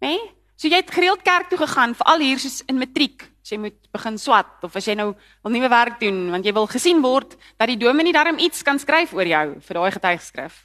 Né? 0.00 0.08
Nee? 0.08 0.20
So 0.56 0.68
jy 0.68 0.76
het 0.76 0.90
gereeld 0.90 1.22
kerk 1.22 1.48
toe 1.48 1.58
gegaan 1.58 1.94
veral 1.94 2.18
hier 2.18 2.38
soos 2.38 2.62
in 2.66 2.78
matriek. 2.78 3.33
As 3.44 3.52
jy 3.52 3.58
moet 3.60 3.76
begin 3.92 4.14
swat 4.16 4.62
of 4.64 4.76
as 4.76 4.86
jy 4.88 4.94
nou 4.96 5.10
wil 5.44 5.52
nuwe 5.52 5.68
werk 5.68 5.98
doen 6.00 6.30
want 6.32 6.46
jy 6.48 6.52
wil 6.56 6.64
gesien 6.64 7.02
word 7.04 7.34
dat 7.60 7.68
die 7.68 7.76
dominee 7.76 8.14
darm 8.16 8.38
iets 8.40 8.64
kan 8.64 8.78
skryf 8.80 9.12
oor 9.12 9.28
jou 9.28 9.42
vir 9.66 9.78
daai 9.78 9.90
getuigskrif. 9.92 10.62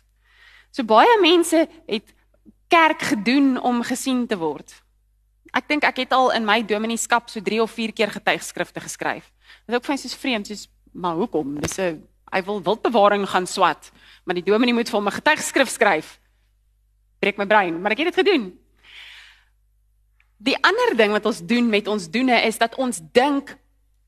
So 0.71 0.87
baie 0.87 1.17
mense 1.19 1.65
het 1.89 2.13
kerk 2.71 3.03
gedoen 3.09 3.57
om 3.59 3.83
gesien 3.83 4.23
te 4.31 4.37
word. 4.39 4.71
Ek 5.51 5.67
dink 5.67 5.83
ek 5.83 6.05
het 6.05 6.15
al 6.15 6.31
in 6.37 6.47
my 6.47 6.61
domineeskap 6.63 7.27
so 7.27 7.43
3 7.43 7.59
of 7.65 7.75
4 7.75 7.91
keer 7.91 8.15
getuigskrifte 8.15 8.79
geskryf. 8.79 9.27
Dit 9.67 9.73
is 9.73 9.75
ook 9.75 9.89
vir 9.89 9.97
my 9.97 9.99
soos 9.99 10.15
vreemd, 10.15 10.47
soos 10.47 10.69
maar 10.95 11.19
hoekom? 11.19 11.59
Dis 11.59 11.79
'n 11.83 11.99
hy 12.31 12.41
wil 12.47 12.63
wildbewaring 12.63 13.27
gaan 13.27 13.47
swat, 13.47 13.91
maar 14.23 14.39
die 14.39 14.45
dominee 14.45 14.73
moet 14.73 14.87
vir 14.87 14.99
hom 14.99 15.07
'n 15.07 15.19
getuigskrif 15.19 15.67
skryf. 15.67 16.19
Breek 17.19 17.37
my 17.37 17.45
brein, 17.45 17.81
maar 17.81 17.91
ek 17.91 18.05
het 18.05 18.15
dit 18.15 18.25
gedoen. 18.25 18.57
Die 20.39 20.55
ander 20.63 20.95
ding 20.95 21.11
wat 21.11 21.25
ons 21.27 21.41
doen 21.43 21.67
met 21.69 21.87
ons 21.91 22.07
doene 22.11 22.37
is 22.47 22.57
dat 22.57 22.77
ons 22.79 23.01
dink 23.13 23.51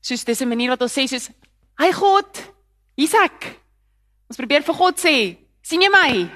soos 0.00 0.24
dis 0.24 0.40
'n 0.40 0.48
manier 0.48 0.70
wat 0.70 0.82
ons 0.82 0.92
sê 0.92 1.06
soos 1.06 1.30
hy 1.78 1.92
God, 1.92 2.52
hier's 2.96 3.14
ek. 3.14 3.60
Ons 4.28 4.36
probeer 4.36 4.62
vir 4.62 4.74
God 4.74 4.96
sê, 4.96 5.36
sien 5.62 5.82
jy 5.82 5.90
my? 5.92 6.30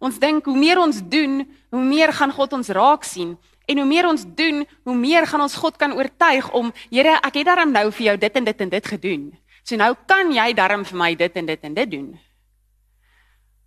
Ons 0.00 0.18
dink 0.18 0.44
hoe 0.44 0.56
meer 0.56 0.78
ons 0.78 1.00
doen, 1.02 1.42
hoe 1.70 1.82
meer 1.82 2.12
gaan 2.12 2.32
God 2.32 2.52
ons 2.52 2.68
raak 2.68 3.04
sien. 3.04 3.36
En 3.66 3.76
hoe 3.76 3.86
meer 3.86 4.06
ons 4.06 4.24
doen, 4.24 4.66
hoe 4.84 4.94
meer 4.94 5.26
gaan 5.26 5.40
ons 5.40 5.54
God 5.54 5.76
kan 5.76 5.92
oortuig 5.92 6.50
om, 6.56 6.72
Here, 6.90 7.18
ek 7.22 7.34
het 7.34 7.46
daarom 7.46 7.72
nou 7.72 7.90
vir 7.90 8.06
jou 8.06 8.16
dit 8.16 8.36
en 8.36 8.44
dit 8.44 8.60
en 8.60 8.68
dit 8.68 8.86
gedoen. 8.86 9.38
So 9.62 9.76
nou 9.76 9.94
kan 10.06 10.30
jy 10.32 10.54
daarom 10.56 10.84
vir 10.84 10.96
my 10.96 11.14
dit 11.14 11.36
en 11.36 11.46
dit 11.46 11.64
en 11.64 11.74
dit 11.74 11.90
doen. 11.90 12.08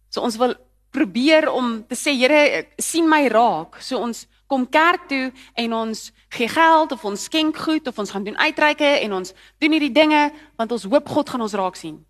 So 0.10 0.22
ons 0.26 0.38
wil 0.42 0.56
probeer 0.92 1.50
om 1.52 1.82
te 1.88 1.96
sê, 1.96 2.14
Here, 2.18 2.68
sien 2.78 3.08
my 3.10 3.28
raak. 3.32 3.80
So 3.82 4.00
ons 4.00 4.28
kom 4.52 4.68
kerk 4.68 5.08
toe 5.08 5.32
en 5.56 5.74
ons 5.74 6.12
gee 6.36 6.48
geld 6.52 6.92
of 6.92 7.04
ons 7.08 7.24
skenk 7.24 7.58
goed 7.58 7.88
of 7.88 8.00
ons 8.00 8.12
gaan 8.12 8.24
doen 8.28 8.38
uitreike 8.38 8.88
en 9.06 9.14
ons 9.22 9.34
doen 9.64 9.72
hierdie 9.72 9.94
dinge 9.96 10.30
want 10.60 10.72
ons 10.76 10.88
hoop 10.92 11.08
God 11.08 11.32
gaan 11.32 11.46
ons 11.48 11.56
raak 11.56 11.80
sien. 11.80 12.02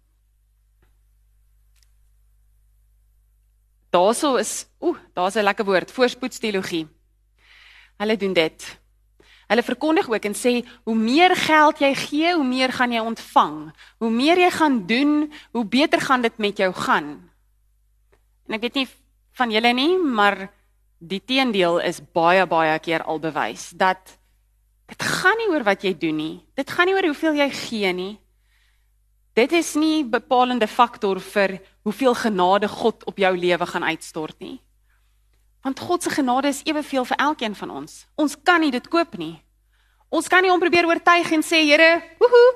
Daarso 3.92 4.38
is, 4.40 4.66
ooh, 4.80 4.98
daar's 5.14 5.36
'n 5.36 5.44
lekker 5.44 5.66
woord, 5.66 5.92
voorspoedsteologie. 5.92 6.88
Hulle 7.98 8.18
doen 8.18 8.34
dit. 8.34 8.80
Hulle 9.48 9.64
verkondig 9.64 10.10
ook 10.10 10.26
en 10.26 10.34
sê 10.34 10.66
hoe 10.84 10.96
meer 10.96 11.36
geld 11.36 11.80
jy 11.80 11.94
gee, 11.96 12.34
hoe 12.34 12.44
meer 12.44 12.72
gaan 12.72 12.92
jy 12.92 13.00
ontvang. 13.00 13.74
Hoe 13.98 14.10
meer 14.10 14.38
jy 14.38 14.50
gaan 14.50 14.86
doen, 14.88 15.34
hoe 15.52 15.66
beter 15.66 16.02
gaan 16.02 16.22
dit 16.22 16.38
met 16.38 16.58
jou 16.58 16.74
gaan. 16.74 17.31
En 18.52 18.58
ek 18.58 18.66
weet 18.66 18.82
nie 18.82 18.90
van 19.40 19.52
julle 19.56 19.70
nie, 19.72 19.94
maar 19.96 20.50
die 21.00 21.22
teendeel 21.24 21.78
is 21.88 22.02
baie 22.04 22.44
baie 22.52 22.74
keer 22.84 23.06
al 23.08 23.22
bewys 23.24 23.70
dat 23.80 24.18
dit 24.92 25.06
gaan 25.08 25.40
nie 25.40 25.48
oor 25.54 25.64
wat 25.64 25.86
jy 25.88 25.94
doen 25.96 26.18
nie. 26.20 26.34
Dit 26.60 26.68
gaan 26.68 26.90
nie 26.90 26.96
oor 26.98 27.08
hoeveel 27.08 27.40
jy 27.40 27.48
gee 27.56 27.94
nie. 27.96 28.12
Dit 29.40 29.56
is 29.56 29.70
nie 29.80 30.04
bepalende 30.04 30.68
faktor 30.68 31.22
vir 31.24 31.62
hoeveel 31.88 32.18
genade 32.26 32.68
God 32.68 33.08
op 33.08 33.24
jou 33.24 33.32
lewe 33.40 33.70
gaan 33.72 33.88
uitstort 33.88 34.36
nie. 34.44 34.60
Want 35.64 35.80
God 35.80 36.04
se 36.04 36.12
genade 36.12 36.52
is 36.52 36.60
eweveel 36.68 37.08
vir 37.08 37.24
elkeen 37.24 37.56
van 37.56 37.72
ons. 37.72 38.02
Ons 38.20 38.36
kan 38.36 38.60
nie 38.60 38.74
dit 38.76 38.92
koop 38.92 39.16
nie. 39.16 39.38
Ons 40.12 40.28
kan 40.28 40.44
nie 40.44 40.52
hom 40.52 40.60
probeer 40.60 40.92
oortuig 40.92 41.32
en 41.32 41.48
sê 41.48 41.64
Here, 41.64 42.02
woehoe. 42.20 42.52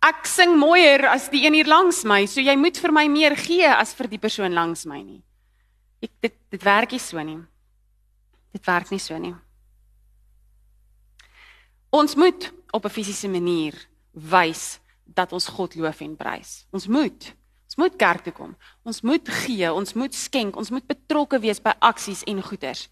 Ek 0.00 0.24
sing 0.26 0.54
mooier 0.56 1.04
as 1.10 1.28
die 1.28 1.44
een 1.44 1.58
hier 1.58 1.68
langs 1.68 2.04
my, 2.08 2.24
so 2.26 2.40
jy 2.40 2.56
moet 2.56 2.78
vir 2.80 2.92
my 2.92 3.04
meer 3.08 3.36
gee 3.36 3.68
as 3.68 3.92
vir 3.94 4.08
die 4.08 4.20
persoon 4.20 4.56
langs 4.56 4.86
my 4.88 5.02
nie. 5.02 5.20
Ek 6.00 6.12
dit 6.24 6.36
dit 6.50 6.62
werk 6.64 6.92
nie 6.96 7.02
so 7.02 7.20
nie. 7.22 7.38
Dit 8.56 8.64
werk 8.66 8.90
nie 8.90 8.98
so 8.98 9.18
nie. 9.20 9.34
Ons 11.92 12.16
moet 12.16 12.52
op 12.72 12.84
'n 12.84 12.90
fisiese 12.90 13.28
manier 13.28 13.74
wys 14.14 14.80
dat 15.04 15.32
ons 15.32 15.48
God 15.48 15.74
loof 15.74 16.00
en 16.00 16.16
prys. 16.16 16.66
Ons 16.72 16.86
moet 16.86 17.34
Ons 17.70 17.76
moet 17.76 17.96
kerk 17.96 18.24
toe 18.26 18.32
kom. 18.32 18.56
Ons 18.82 18.98
moet 19.06 19.28
gee, 19.28 19.68
ons 19.72 19.92
moet 19.94 20.14
skenk, 20.14 20.56
ons 20.58 20.72
moet 20.74 20.86
betrokke 20.90 21.38
wees 21.38 21.60
by 21.62 21.70
aksies 21.78 22.24
en 22.26 22.42
goeders. 22.42 22.88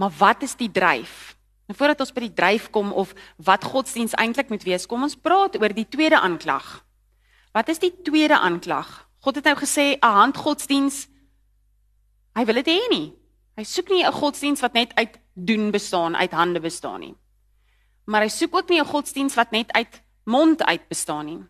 Maar 0.00 0.10
wat 0.16 0.42
is 0.42 0.54
die 0.56 0.70
dryf? 0.72 1.36
Nou, 1.68 1.76
voordat 1.76 2.00
ons 2.00 2.14
by 2.16 2.24
die 2.24 2.32
dryf 2.32 2.70
kom 2.72 2.94
of 2.96 3.12
wat 3.44 3.66
godsdiens 3.68 4.16
eintlik 4.16 4.48
moet 4.48 4.64
wees, 4.64 4.86
kom 4.88 5.04
ons 5.04 5.18
praat 5.20 5.58
oor 5.60 5.74
die 5.76 5.88
tweede 5.88 6.16
aanklag. 6.16 6.78
Wat 7.52 7.68
is 7.68 7.82
die 7.82 7.92
tweede 7.92 8.38
aanklag? 8.40 8.88
God 9.20 9.36
het 9.36 9.44
nou 9.44 9.56
gesê 9.56 9.98
'n 10.00 10.14
handgodsdiens 10.20 11.08
hy 12.34 12.44
wil 12.44 12.54
dit 12.62 12.66
hê 12.66 12.88
nie. 12.90 13.12
Hy 13.56 13.64
soek 13.64 13.88
nie 13.90 14.04
'n 14.04 14.12
godsdiens 14.12 14.60
wat 14.60 14.72
net 14.72 14.94
uit 14.94 15.18
doen 15.34 15.70
bestaan, 15.70 16.16
uit 16.16 16.32
hande 16.32 16.60
bestaan 16.60 17.00
nie. 17.00 17.14
Maar 18.06 18.22
hy 18.22 18.28
soek 18.28 18.54
ook 18.54 18.68
nie 18.68 18.80
'n 18.80 18.86
godsdiens 18.86 19.34
wat 19.34 19.50
net 19.50 19.72
uit 19.72 20.02
mond 20.24 20.64
uit 20.64 20.88
bestaan 20.88 21.26
nie. 21.26 21.44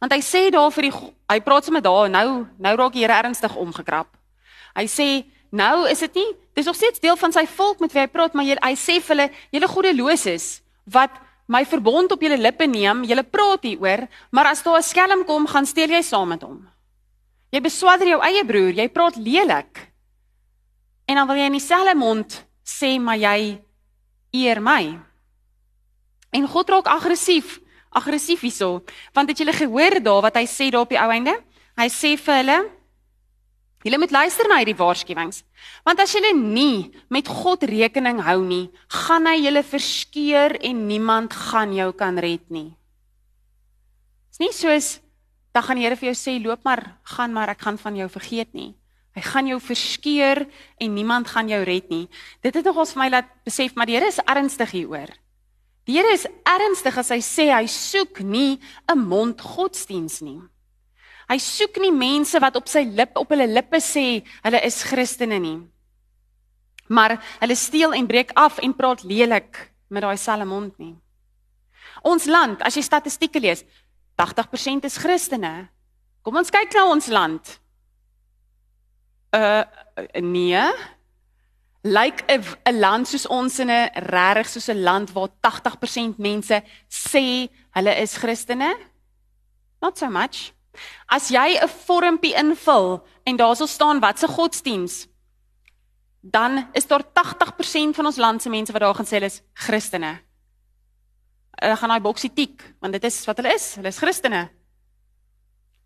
Want 0.00 0.12
hy 0.12 0.20
sê 0.20 0.50
daar 0.50 0.70
vir 0.70 0.82
die 0.82 0.92
hy 1.28 1.40
praat 1.40 1.64
sommer 1.64 1.82
daar 1.82 2.10
nou 2.10 2.46
nou 2.58 2.76
raak 2.76 2.92
die 2.92 3.04
Here 3.04 3.22
ernstig 3.22 3.56
omgekrap. 3.56 4.16
Hy 4.74 4.86
sê 4.86 5.26
nou 5.50 5.88
is 5.88 5.98
dit 5.98 6.14
nie 6.14 6.36
dis 6.58 6.66
nog 6.66 6.76
steeds 6.76 7.02
deel 7.02 7.16
van 7.16 7.34
sy 7.34 7.44
volk 7.46 7.82
met 7.84 7.94
wie 7.94 8.02
hy 8.02 8.10
praat 8.10 8.34
maar 8.34 8.46
jy, 8.46 8.56
hy 8.58 8.74
sê 8.78 8.98
vir 8.98 9.14
hulle 9.14 9.28
julle 9.54 9.70
goddeloses 9.70 10.48
wat 10.90 11.14
my 11.48 11.62
verbond 11.64 12.12
op 12.12 12.22
julle 12.22 12.36
lippe 12.36 12.66
neem, 12.68 13.04
julle 13.08 13.24
praat 13.24 13.64
hieroor, 13.64 14.04
maar 14.30 14.50
as 14.50 14.62
daar 14.62 14.78
'n 14.78 14.82
skelm 14.82 15.24
kom, 15.24 15.46
gaan 15.46 15.66
steel 15.66 15.88
jy 15.88 16.02
saam 16.02 16.28
met 16.28 16.42
hom. 16.42 16.68
Jy 17.50 17.60
beswader 17.60 18.08
jou 18.08 18.20
eie 18.20 18.44
broer, 18.44 18.74
jy 18.76 18.88
praat 18.88 19.16
lelik. 19.16 19.88
En 21.06 21.16
dan 21.16 21.26
wil 21.26 21.36
jy 21.36 21.46
in 21.46 21.56
dieselfde 21.56 21.94
mond 21.94 22.44
sê 22.64 23.00
maar 23.00 23.16
jy 23.16 23.60
eer 24.32 24.60
my. 24.60 24.98
En 26.32 26.46
God 26.46 26.68
raak 26.68 26.86
aggressief 26.86 27.60
aggressief 27.90 28.40
hierso, 28.40 28.82
want 29.14 29.28
het 29.28 29.38
julle 29.38 29.52
gehoor 29.52 30.02
daar 30.02 30.22
wat 30.22 30.36
hy 30.36 30.44
sê 30.44 30.70
daar 30.70 30.84
op 30.84 30.92
die 30.92 31.00
ou 31.00 31.10
einde? 31.10 31.32
Hy 31.78 31.88
sê 31.88 32.16
vir 32.20 32.34
hulle 32.42 32.58
Julle 33.86 33.98
moet 33.98 34.10
luister 34.10 34.48
na 34.48 34.58
hierdie 34.58 34.76
waarskuwings. 34.78 35.44
Want 35.86 36.00
as 36.02 36.12
julle 36.12 36.32
nie 36.34 36.90
met 37.10 37.28
God 37.30 37.62
rekening 37.62 38.22
hou 38.26 38.40
nie, 38.42 38.70
gaan 39.06 39.26
hy 39.30 39.36
julle 39.38 39.62
verskeur 39.62 40.56
en 40.58 40.86
niemand 40.88 41.32
gaan 41.32 41.74
jou 41.76 41.92
kan 41.92 42.18
red 42.18 42.42
nie. 42.50 42.72
Dit's 44.28 44.42
nie 44.42 44.54
soos 44.54 44.88
dan 45.58 45.64
gaan 45.66 45.80
die 45.80 45.86
Here 45.86 45.96
vir 45.98 46.12
jou 46.12 46.18
sê 46.18 46.36
loop 46.38 46.62
maar, 46.62 46.84
gaan 47.16 47.32
maar, 47.34 47.50
ek 47.50 47.64
gaan 47.66 47.78
van 47.82 47.96
jou 47.98 48.08
vergeet 48.12 48.52
nie. 48.54 48.74
Hy 49.16 49.22
gaan 49.26 49.48
jou 49.50 49.56
verskeur 49.58 50.44
en 50.78 50.92
niemand 50.94 51.30
gaan 51.32 51.48
jou 51.50 51.58
red 51.66 51.88
nie. 51.90 52.04
Dit 52.44 52.54
het 52.54 52.68
nogals 52.68 52.92
vir 52.94 53.02
my 53.02 53.08
laat 53.10 53.32
besef 53.48 53.74
maar 53.74 53.88
die 53.90 53.96
Here 53.96 54.10
is 54.12 54.20
ernstig 54.22 54.76
hieroor. 54.76 55.10
Die 55.88 55.96
Here 55.96 56.12
is 56.14 56.28
ernstig 56.46 57.00
as 57.00 57.10
hy 57.10 57.18
sê 57.24 57.48
hy 57.50 57.64
soek 57.66 58.20
nie 58.20 58.60
'n 58.86 58.98
mond 58.98 59.40
godsdiens 59.40 60.20
nie. 60.22 60.38
Hy 61.28 61.38
soek 61.38 61.76
nie 61.82 61.92
mense 61.92 62.40
wat 62.40 62.56
op 62.56 62.68
sy 62.68 62.86
lip 62.88 63.16
op 63.20 63.28
hulle 63.34 63.46
lippe 63.46 63.80
sê 63.84 64.24
hulle 64.44 64.62
is 64.64 64.82
Christene 64.88 65.38
nie. 65.38 65.58
Maar 66.88 67.18
hulle 67.42 67.56
steel 67.56 67.92
en 67.92 68.08
breek 68.08 68.32
af 68.34 68.58
en 68.64 68.74
praat 68.74 69.04
lelik 69.04 69.72
met 69.92 70.02
daai 70.02 70.16
selfe 70.16 70.48
mond 70.48 70.78
nie. 70.78 70.94
Ons 72.02 72.24
land, 72.24 72.62
as 72.62 72.76
jy 72.76 72.82
statistieke 72.82 73.40
lees, 73.40 73.64
80% 74.16 74.86
is 74.88 74.96
Christene. 74.98 75.68
Kom 76.22 76.36
ons 76.36 76.52
kyk 76.52 76.72
na 76.74 76.86
ons 76.88 77.08
land 77.12 77.58
uh 79.32 79.64
nee 80.20 80.72
lyk 81.82 82.24
like 82.28 82.58
'n 82.64 82.78
land 82.80 83.08
soos 83.08 83.26
ons 83.26 83.58
in 83.58 83.70
'n 83.70 83.90
regtig 84.08 84.48
soos 84.48 84.68
'n 84.68 84.82
land 84.82 85.12
waar 85.12 85.28
80% 85.40 86.18
mense 86.18 86.62
sê 86.88 87.48
hulle 87.74 87.94
is 88.00 88.16
Christene 88.16 88.76
not 89.82 89.98
so 89.98 90.08
much 90.08 90.52
as 91.06 91.28
jy 91.28 91.58
'n 91.58 91.68
vormpie 91.68 92.34
invul 92.34 93.04
en 93.24 93.36
daarso 93.36 93.66
staan 93.66 94.00
wat 94.00 94.18
se 94.18 94.26
godsdiens 94.26 95.06
dan 96.22 96.68
is 96.72 96.86
daar 96.86 97.02
80% 97.02 97.94
van 97.94 98.06
ons 98.06 98.16
land 98.16 98.42
se 98.42 98.50
mense 98.50 98.72
wat 98.72 98.80
daar 98.80 98.94
gaan 98.94 99.06
sê 99.06 99.18
hulle 99.18 99.26
is 99.26 99.42
Christene 99.54 100.20
hulle 101.60 101.76
gaan 101.76 101.88
daai 101.88 102.00
boksie 102.00 102.34
tik 102.34 102.74
want 102.80 102.92
dit 102.92 103.04
is 103.04 103.24
wat 103.26 103.36
hulle 103.36 103.54
is 103.54 103.74
hulle 103.74 103.88
is 103.88 103.98
Christene 103.98 104.50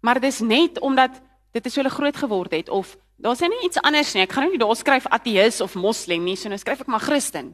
maar 0.01 0.21
dis 0.21 0.41
net 0.41 0.81
omdat 0.81 1.23
dit 1.53 1.67
is 1.67 1.73
so 1.73 1.81
hulle 1.81 1.95
groot 1.95 2.17
geword 2.17 2.53
het 2.53 2.69
of 2.69 2.97
Daar's 3.23 3.39
nie 3.39 3.63
iets 3.63 3.79
anders 3.79 4.13
nie. 4.17 4.25
Ek 4.25 4.33
gaan 4.35 4.49
nou 4.49 4.57
nie 4.57 4.61
daar 4.61 4.75
skryf 4.75 5.05
ateïs 5.07 5.61
of 5.63 5.77
moslem 5.79 6.25
nie, 6.27 6.35
so 6.37 6.51
nou 6.51 6.59
skryf 6.59 6.81
ek 6.83 6.91
maar 6.91 7.05
Christen. 7.05 7.53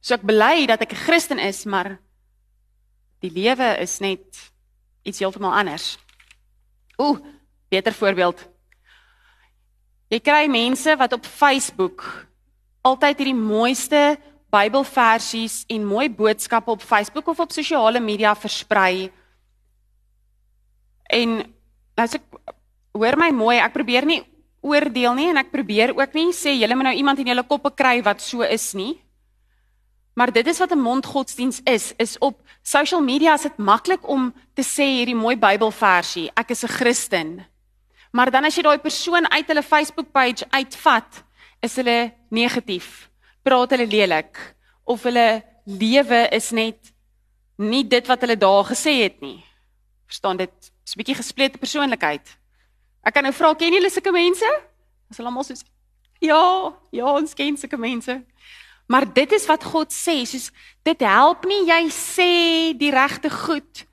So 0.00 0.16
ek 0.16 0.24
bely 0.24 0.64
dat 0.70 0.80
ek 0.80 0.94
'n 0.96 1.04
Christen 1.04 1.38
is, 1.38 1.66
maar 1.68 1.98
die 3.20 3.30
lewe 3.30 3.76
is 3.84 4.00
net 4.00 4.24
iets 5.04 5.18
heeltemal 5.18 5.52
anders. 5.52 5.98
Ooh, 6.98 7.18
beter 7.70 7.94
voorbeeld. 7.94 8.40
Jy 10.08 10.18
kry 10.24 10.46
mense 10.50 10.96
wat 10.98 11.12
op 11.12 11.26
Facebook 11.26 12.04
altyd 12.86 13.20
hierdie 13.20 13.36
mooiste 13.36 14.16
Bybelversies 14.48 15.62
en 15.68 15.84
mooi 15.84 16.08
boodskappe 16.08 16.72
op 16.72 16.82
Facebook 16.82 17.28
of 17.28 17.40
op 17.44 17.52
sosiale 17.52 18.00
media 18.00 18.32
versprei. 18.34 19.10
En 21.12 21.42
as 22.00 22.16
ek 22.16 22.24
hoor 22.96 23.18
my 23.20 23.28
mooi, 23.36 23.58
ek 23.60 23.74
probeer 23.76 24.08
nie 24.08 24.22
oordeel 24.64 25.14
nie 25.14 25.28
en 25.30 25.40
ek 25.42 25.52
probeer 25.52 25.92
ook 25.96 26.16
nie 26.16 26.32
sê 26.36 26.56
julle 26.56 26.76
moet 26.76 26.90
nou 26.90 26.96
iemand 26.96 27.20
in 27.22 27.30
julle 27.30 27.44
koppe 27.46 27.70
kry 27.76 28.00
wat 28.06 28.24
so 28.24 28.42
is 28.42 28.72
nie. 28.74 28.96
Maar 30.18 30.32
dit 30.32 30.46
is 30.46 30.58
wat 30.58 30.70
'n 30.70 30.78
mondgodsdiens 30.78 31.60
is, 31.62 31.92
is 31.96 32.18
op 32.18 32.40
social 32.62 33.00
media 33.00 33.34
is 33.34 33.42
dit 33.42 33.56
maklik 33.56 34.08
om 34.08 34.34
te 34.54 34.62
sê 34.62 34.82
hierdie 34.82 35.14
mooi 35.14 35.36
Bybelversie, 35.36 36.30
ek 36.34 36.50
is 36.50 36.62
'n 36.62 36.68
Christen. 36.78 37.46
Maar 38.10 38.30
dan 38.30 38.44
as 38.44 38.54
jy 38.54 38.62
daai 38.62 38.78
persoon 38.78 39.30
uit 39.30 39.46
hulle 39.46 39.62
Facebook 39.62 40.10
page 40.12 40.44
uitvat, 40.50 41.24
is 41.60 41.76
hulle 41.76 42.14
negatief. 42.28 43.10
Praat 43.42 43.70
hulle 43.70 43.86
lelik 43.86 44.54
of 44.84 45.02
hulle 45.02 45.44
lewe 45.64 46.28
is 46.30 46.50
net 46.50 46.92
nie 47.56 47.88
dit 47.88 48.06
wat 48.06 48.20
hulle 48.20 48.36
daar 48.36 48.64
gesê 48.64 49.02
het 49.02 49.20
nie. 49.20 49.44
Verstaan 50.06 50.36
dit? 50.36 50.72
Dis 50.84 50.94
'n 50.94 50.98
bietjie 50.98 51.14
gesplete 51.14 51.58
persoonlikheid. 51.58 52.38
Ek 53.02 53.14
kan 53.14 53.22
nou 53.22 53.32
vra, 53.32 53.54
ken 53.54 53.72
julle 53.72 53.90
sulke 53.90 54.12
mense? 54.12 54.60
As 55.10 55.16
hulle 55.16 55.28
almal 55.28 55.44
soos 55.44 55.64
ja, 56.20 56.72
ja, 56.90 57.12
ons 57.12 57.34
ken 57.34 57.56
sulke 57.56 57.76
mense. 57.76 58.24
Maar 58.88 59.04
dit 59.12 59.32
is 59.36 59.46
wat 59.46 59.64
God 59.68 59.92
sê, 59.92 60.22
soos 60.24 60.48
dit 60.86 61.04
help 61.04 61.44
nie 61.48 61.66
jy 61.68 61.82
sê 61.92 62.30
die 62.78 62.92
regte 62.94 63.30
goed, 63.30 63.84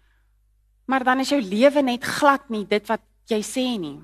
maar 0.88 1.04
dan 1.04 1.19
is 1.19 1.34
jou 1.34 1.41
lewe 1.41 1.82
net 1.84 2.04
glad 2.04 2.48
nie 2.54 2.63
dit 2.69 2.86
wat 2.88 3.04
jy 3.28 3.41
sê 3.43 3.65
nie. 3.82 4.00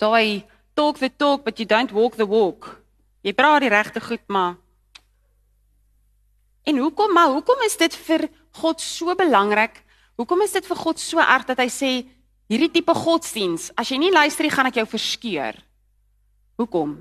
Daai 0.00 0.42
talk 0.74 0.98
the 0.98 1.10
talk 1.10 1.44
but 1.44 1.60
you 1.60 1.68
don't 1.68 1.94
walk 1.94 2.16
the 2.18 2.26
walk. 2.26 2.80
Jy 3.22 3.36
praat 3.36 3.62
die 3.62 3.70
regte 3.70 4.00
goed, 4.02 4.24
maar 4.26 4.56
En 6.62 6.76
hoekom 6.76 7.12
maar 7.12 7.32
hoekom 7.32 7.62
is 7.64 7.76
dit 7.76 7.94
vir 8.06 8.28
God 8.60 8.80
so 8.80 9.14
belangrik? 9.16 9.80
Hoekom 10.20 10.42
is 10.44 10.52
dit 10.52 10.66
vir 10.66 10.76
God 10.76 11.00
so 11.00 11.18
erg 11.18 11.46
dat 11.48 11.58
hy 11.62 11.68
sê 11.72 11.90
hierdie 12.50 12.70
tipe 12.70 12.94
godsdiens, 12.94 13.70
as 13.78 13.90
jy 13.90 14.00
nie 14.02 14.12
luister 14.12 14.44
nie, 14.44 14.52
gaan 14.52 14.68
ek 14.68 14.80
jou 14.82 14.86
verskeur. 14.90 15.56
Hoekom? 16.60 16.98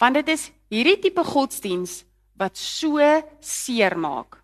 Want 0.00 0.16
dit 0.20 0.28
is 0.32 0.48
hierdie 0.72 0.98
tipe 0.98 1.24
godsdiens 1.24 2.00
wat 2.40 2.56
so 2.56 2.98
seer 3.44 3.96
maak. 4.00 4.38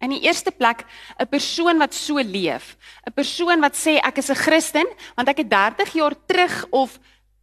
In 0.00 0.14
die 0.14 0.22
eerste 0.24 0.50
plek, 0.54 0.86
'n 1.18 1.26
persoon 1.26 1.78
wat 1.78 1.94
so 1.94 2.16
leef, 2.16 2.76
'n 3.06 3.12
persoon 3.12 3.60
wat 3.60 3.74
sê 3.74 3.98
ek 3.98 4.18
is 4.18 4.30
'n 4.30 4.34
Christen, 4.34 4.86
want 5.16 5.28
ek 5.28 5.38
het 5.38 5.50
30 5.50 5.92
jaar 5.92 6.14
terug 6.26 6.66
of 6.70 6.98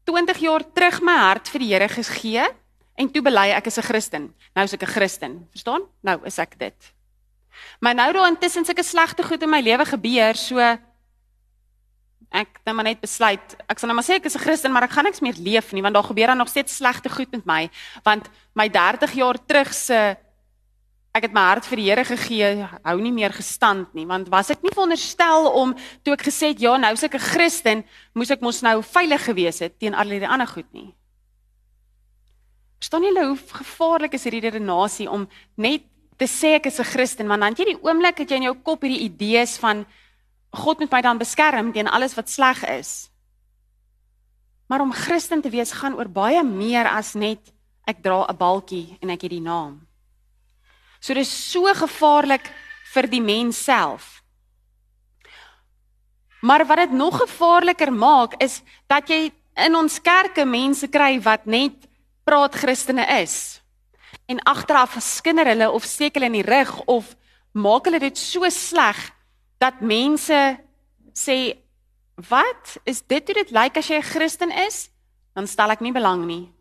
20 0.06 0.38
jaar 0.38 0.64
terug 0.74 1.02
my 1.02 1.18
hart 1.18 1.50
vir 1.50 1.60
die 1.60 1.74
Here 1.74 1.88
gegee 1.90 2.48
en 2.96 3.12
toe 3.12 3.22
bely 3.22 3.52
ek 3.52 3.68
is 3.68 3.78
'n 3.78 3.84
Christen. 3.84 4.34
Nou 4.56 4.64
is 4.64 4.74
ek 4.74 4.84
'n 4.84 4.94
Christen, 4.96 5.48
verstaan? 5.52 5.82
Nou 6.02 6.20
is 6.26 6.40
ek 6.40 6.58
dit. 6.58 6.94
Maar 7.80 7.96
nou 7.96 8.14
daar 8.14 8.28
intussen 8.28 8.66
sulke 8.66 8.84
slegte 8.84 9.24
goed 9.24 9.44
in 9.44 9.50
my 9.50 9.62
lewe 9.62 9.86
gebeur, 9.86 10.36
so 10.36 10.78
ek 12.36 12.60
het 12.60 12.66
nou 12.68 12.76
maar 12.76 12.90
net 12.90 13.02
besluit, 13.02 13.56
ek 13.70 13.80
sal 13.80 13.90
nou 13.90 13.96
maar 13.96 14.06
sê 14.08 14.20
ek 14.20 14.26
is 14.26 14.36
'n 14.36 14.44
Christen, 14.44 14.72
maar 14.72 14.84
ek 14.84 14.92
gaan 14.92 15.06
niks 15.06 15.22
meer 15.22 15.38
leef 15.38 15.72
nie 15.74 15.82
want 15.82 15.96
daar 15.96 16.04
gebeur 16.04 16.28
dan 16.28 16.38
nog 16.38 16.50
steeds 16.50 16.76
slegte 16.76 17.10
goed 17.10 17.32
met 17.32 17.46
my, 17.46 17.70
want 18.04 18.30
my 18.54 18.70
30 18.70 19.12
jaar 19.14 19.38
terug 19.46 19.74
se 19.74 20.18
ek 21.16 21.30
het 21.30 21.34
my 21.34 21.46
hart 21.48 21.66
vir 21.66 21.80
die 21.80 21.88
Here 21.88 22.04
gegee, 22.04 22.68
hou 22.84 22.98
nie 23.00 23.14
meer 23.16 23.32
gestand 23.32 23.94
nie, 23.96 24.06
want 24.06 24.28
was 24.34 24.52
ek 24.52 24.64
nie 24.64 24.74
veronderstel 24.76 25.48
om 25.48 25.74
toe 26.04 26.14
ek 26.14 26.28
gesê 26.28 26.52
het 26.52 26.60
ja, 26.60 26.76
nou 26.78 26.92
is 26.94 27.04
ek 27.04 27.16
'n 27.16 27.20
Christen, 27.20 27.84
moes 28.14 28.32
ek 28.32 28.42
mos 28.42 28.62
nou 28.62 28.82
veilig 28.84 29.24
gewees 29.24 29.60
het 29.60 29.80
teen 29.80 29.96
al 29.96 30.10
die 30.10 30.28
ander 30.28 30.48
goed 30.48 30.68
nie. 30.74 30.94
Verstaan 32.80 33.04
julle 33.04 33.26
hoe 33.28 33.38
gevaarlik 33.38 34.14
is 34.14 34.24
hierdie 34.24 34.44
redenasie 34.44 35.10
om 35.10 35.28
net 35.56 35.84
te 36.18 36.28
sê 36.28 36.56
ek 36.56 36.68
is 36.68 36.80
'n 36.80 36.84
Christen, 36.84 37.28
want 37.28 37.42
dan 37.42 37.56
jy 37.56 37.66
die 37.66 37.84
oomblik 37.84 38.20
het 38.20 38.30
jy 38.30 38.36
in 38.36 38.50
jou 38.52 38.56
kop 38.56 38.82
hierdie 38.82 39.08
idees 39.08 39.58
van 39.58 39.86
God 40.56 40.80
moet 40.80 40.92
my 40.92 41.02
dan 41.02 41.18
beskerm 41.18 41.72
teen 41.72 41.88
alles 41.88 42.16
wat 42.16 42.30
sleg 42.30 42.64
is. 42.68 43.10
Maar 44.68 44.82
om 44.82 44.94
Christen 44.94 45.42
te 45.42 45.50
wees 45.50 45.72
gaan 45.72 45.96
oor 45.96 46.10
baie 46.10 46.44
meer 46.44 46.88
as 46.90 47.14
net 47.14 47.54
ek 47.86 48.02
dra 48.02 48.26
'n 48.26 48.38
balkie 48.38 48.98
en 49.02 49.10
ek 49.10 49.22
het 49.22 49.32
die 49.32 49.42
naam. 49.42 49.88
So 51.00 51.14
dis 51.14 51.52
so 51.52 51.74
gevaarlik 51.74 52.52
vir 52.94 53.08
die 53.08 53.22
mens 53.22 53.64
self. 53.64 54.24
Maar 56.42 56.66
wat 56.66 56.78
dit 56.78 56.92
nog 56.92 57.18
gevaarliker 57.18 57.94
maak 57.94 58.42
is 58.42 58.62
dat 58.88 59.10
jy 59.10 59.32
in 59.56 59.76
ons 59.76 60.02
kerke 60.02 60.46
mense 60.46 60.88
kry 60.88 61.22
wat 61.22 61.46
net 61.46 61.74
praat 62.24 62.56
Christene 62.56 63.06
is. 63.22 63.62
En 64.26 64.42
agteraf 64.44 64.98
skinder 65.00 65.46
hulle 65.46 65.72
of 65.72 65.84
steek 65.84 66.14
hulle 66.14 66.26
in 66.26 66.42
die 66.42 66.50
rug 66.50 66.82
of 66.86 67.16
maak 67.52 67.86
hulle 67.86 68.00
dit 68.00 68.18
so 68.18 68.50
sleg 68.50 69.15
dat 69.58 69.82
mense 69.82 70.58
sê 71.14 71.58
wat 72.30 72.78
is 72.84 73.02
dit 73.08 73.28
hoe 73.28 73.36
dit 73.44 73.52
lyk 73.52 73.78
as 73.78 73.88
jy 73.88 73.98
'n 73.98 74.12
Christen 74.12 74.52
is? 74.52 74.90
Dan 75.36 75.48
stel 75.48 75.72
ek 75.72 75.82
nie 75.82 75.92
belang 75.92 76.26
nie. 76.26 76.52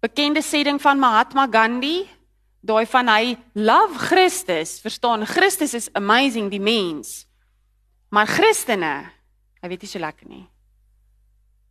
Bekende 0.00 0.42
sê 0.42 0.64
ding 0.64 0.80
van 0.80 0.98
Mahatma 0.98 1.46
Gandhi, 1.46 2.08
daai 2.60 2.86
van 2.86 3.08
hy 3.08 3.36
love 3.54 3.98
Christus, 3.98 4.80
verstaan 4.80 5.26
Christus 5.26 5.74
is 5.74 5.90
amazing 5.94 6.50
die 6.50 6.60
mens. 6.60 7.26
Maar 8.10 8.26
Christene, 8.26 9.10
hy 9.62 9.68
weet 9.68 9.82
nie 9.82 9.88
so 9.88 9.98
lekker 9.98 10.28
nie. 10.28 10.46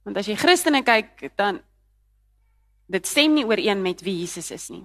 Want 0.03 0.17
as 0.17 0.27
jy 0.27 0.35
Christene 0.35 0.81
kyk, 0.83 1.31
dan 1.37 1.61
dit 2.91 3.07
stem 3.07 3.35
nie 3.35 3.45
ooreen 3.45 3.81
met 3.81 4.01
wie 4.01 4.17
Jesus 4.23 4.51
is 4.51 4.69
nie. 4.73 4.83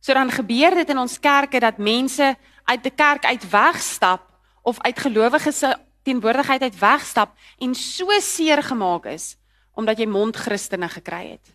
So 0.00 0.14
dan 0.14 0.30
gebeur 0.30 0.76
dit 0.78 0.90
in 0.90 0.98
ons 0.98 1.18
kerke 1.20 1.60
dat 1.60 1.78
mense 1.78 2.36
uit 2.68 2.82
die 2.84 2.94
kerk 2.94 3.24
uit 3.24 3.44
wegstap 3.50 4.24
of 4.62 4.80
uit 4.84 4.98
gelowiges 5.00 5.58
se 5.58 5.74
teenwoordigheid 6.04 6.62
uit 6.62 6.78
wegstap 6.80 7.36
en 7.58 7.74
so 7.74 8.12
seer 8.20 8.62
gemaak 8.62 9.08
is 9.08 9.36
omdat 9.78 10.00
jy 10.00 10.08
mondchristene 10.10 10.88
gekry 10.90 11.36
het. 11.36 11.52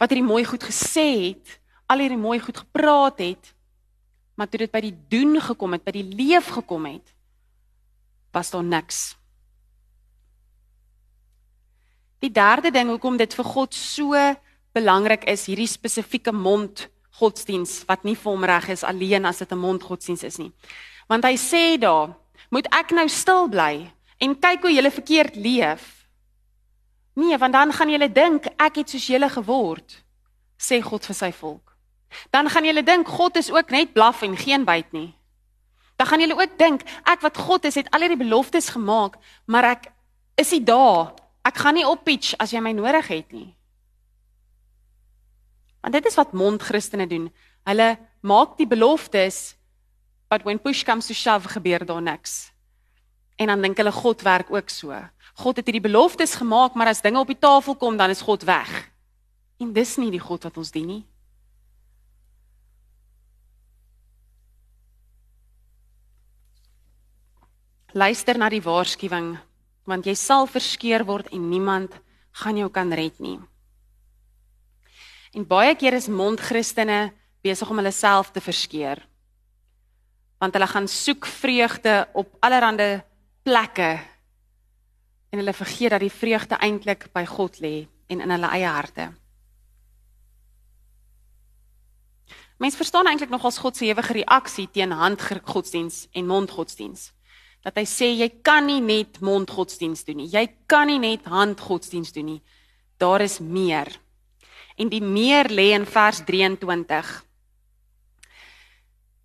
Wat 0.00 0.08
hierdie 0.08 0.24
mooi 0.24 0.46
goed 0.48 0.64
gesê 0.64 1.04
het, 1.28 1.58
al 1.92 2.00
hierdie 2.00 2.20
mooi 2.20 2.38
goed 2.40 2.56
gepraat 2.56 3.20
het, 3.20 3.52
maar 4.36 4.48
toe 4.48 4.62
dit 4.64 4.72
by 4.72 4.80
die 4.84 4.94
doen 5.12 5.36
gekom 5.44 5.76
het, 5.76 5.84
by 5.84 5.92
die 5.92 6.06
leef 6.08 6.48
gekom 6.56 6.88
het, 6.88 7.12
was 8.32 8.52
daar 8.52 8.64
niks. 8.64 9.12
Die 12.24 12.32
derde 12.32 12.72
ding 12.72 12.88
hoekom 12.88 13.20
dit 13.20 13.36
vir 13.36 13.48
God 13.48 13.76
so 13.76 14.16
belangrik 14.76 15.28
is, 15.28 15.46
hierdie 15.48 15.68
spesifieke 15.68 16.32
mond 16.32 16.86
godsdiens 17.18 17.82
wat 17.88 18.04
nie 18.04 18.16
vir 18.16 18.32
hom 18.32 18.44
reg 18.44 18.68
is 18.74 18.84
alleen 18.84 19.24
as 19.24 19.38
dit 19.38 19.52
'n 19.52 19.58
mondgodsdiens 19.58 20.22
is 20.22 20.36
nie. 20.38 20.52
Want 21.08 21.24
hy 21.24 21.36
sê 21.36 21.78
daar, 21.78 22.16
moet 22.50 22.66
ek 22.70 22.90
nou 22.90 23.08
stil 23.08 23.48
bly 23.48 23.92
en 24.18 24.38
kyk 24.38 24.62
hoe 24.62 24.72
julle 24.72 24.90
verkeerd 24.90 25.36
leef. 25.36 26.06
Nee, 27.14 27.38
want 27.38 27.52
dan 27.52 27.72
gaan 27.72 27.90
julle 27.90 28.12
dink 28.12 28.46
ek 28.56 28.76
het 28.76 28.90
soos 28.90 29.06
julle 29.06 29.28
geword, 29.28 30.04
sê 30.58 30.82
God 30.82 31.06
vir 31.06 31.14
sy 31.14 31.32
volk. 31.32 31.76
Dan 32.30 32.48
gaan 32.48 32.64
julle 32.64 32.82
dink 32.82 33.08
God 33.08 33.36
is 33.36 33.50
ook 33.50 33.70
net 33.70 33.92
blaf 33.92 34.22
en 34.22 34.36
geen 34.36 34.64
byt 34.64 34.92
nie. 34.92 35.14
Dan 35.96 36.06
gaan 36.06 36.20
julle 36.20 36.36
ook 36.36 36.58
dink 36.58 36.82
ek 37.04 37.20
wat 37.20 37.36
God 37.36 37.64
is 37.64 37.74
het 37.74 37.90
al 37.90 38.04
hierdie 38.04 38.20
beloftes 38.20 38.68
gemaak, 38.68 39.16
maar 39.46 39.64
ek 39.64 39.92
is 40.36 40.50
nie 40.52 40.64
daar. 40.64 41.14
Ek 41.46 41.56
gaan 41.56 41.74
nie 41.74 41.86
op 41.86 42.04
pitch 42.04 42.34
as 42.42 42.52
jy 42.52 42.60
my 42.60 42.72
nodig 42.76 43.08
het 43.08 43.32
nie. 43.32 43.54
Want 45.86 46.02
dit 46.02 46.06
is 46.10 46.16
wat 46.18 46.32
mondchristene 46.34 47.06
doen. 47.06 47.28
Hulle 47.62 47.92
maak 48.26 48.56
die 48.58 48.66
beloftes, 48.66 49.54
but 50.26 50.42
when 50.42 50.58
push 50.58 50.82
comes 50.82 51.06
to 51.06 51.14
shove 51.14 51.46
gebeur 51.48 51.86
daar 51.86 52.02
niks. 52.02 52.50
En 53.38 53.46
dan 53.46 53.62
dink 53.62 53.78
hulle 53.78 53.92
God 53.94 54.24
werk 54.26 54.50
ook 54.50 54.68
so. 54.68 54.98
God 55.38 55.56
het 55.56 55.70
hierdie 55.70 55.84
beloftes 55.86 56.34
gemaak, 56.34 56.74
maar 56.74 56.90
as 56.90 57.04
dinge 57.06 57.22
op 57.22 57.30
die 57.30 57.38
tafel 57.38 57.78
kom, 57.78 57.94
dan 57.96 58.10
is 58.10 58.24
God 58.26 58.42
weg. 58.42 58.90
En 59.62 59.70
dis 59.72 59.94
nie 60.02 60.10
die 60.10 60.20
God 60.20 60.42
wat 60.42 60.58
ons 60.58 60.74
dien 60.74 60.90
nie. 60.90 61.02
Luister 67.94 68.34
na 68.34 68.50
die 68.50 68.64
waarskuwing, 68.64 69.36
want 69.86 70.06
jy 70.10 70.18
sal 70.18 70.50
verskeur 70.50 71.06
word 71.06 71.30
en 71.30 71.46
niemand 71.46 71.94
gaan 72.42 72.58
jou 72.58 72.74
kan 72.74 72.90
red 72.90 73.22
nie. 73.22 73.38
En 75.36 75.44
baie 75.44 75.74
keer 75.76 75.92
is 75.98 76.08
mondchristene 76.08 77.10
besig 77.44 77.68
om 77.70 77.76
hulle 77.76 77.92
self 77.92 78.32
te 78.32 78.40
verskeur. 78.40 79.02
Want 80.40 80.56
hulle 80.56 80.68
gaan 80.70 80.88
soek 80.88 81.28
vreugde 81.28 82.06
op 82.16 82.32
allerlei 82.40 83.02
plekke 83.44 83.92
en 85.30 85.42
hulle 85.42 85.52
vergeet 85.52 85.92
dat 85.92 86.00
die 86.00 86.12
vreugde 86.12 86.56
eintlik 86.64 87.10
by 87.12 87.26
God 87.28 87.60
lê 87.60 87.86
en 88.08 88.22
in 88.24 88.32
hulle 88.32 88.50
eie 88.56 88.70
harte. 88.70 89.10
Mense 92.56 92.80
verstaan 92.80 93.08
eintlik 93.10 93.30
nog 93.30 93.44
as 93.44 93.58
God 93.60 93.76
se 93.76 93.84
ewige 93.84 94.16
reaksie 94.16 94.68
teen 94.72 94.94
handgodsdiens 94.96 96.06
en 96.16 96.26
mondgodsdiens. 96.26 97.10
Dat 97.60 97.76
hy 97.76 97.84
sê 97.84 98.08
jy 98.14 98.30
kan 98.46 98.64
nie 98.64 98.80
net 98.80 99.20
mondgodsdiens 99.20 100.06
doen 100.08 100.22
nie. 100.22 100.30
Jy 100.32 100.46
kan 100.70 100.88
nie 100.88 101.00
net 101.02 101.28
handgodsdiens 101.28 102.14
doen 102.16 102.30
nie. 102.32 102.42
Daar 102.96 103.20
is 103.20 103.38
meer. 103.44 103.92
En 104.76 104.88
die 104.88 105.02
meer 105.02 105.48
lê 105.48 105.72
in 105.72 105.86
vers 105.86 106.20
23. 106.24 107.24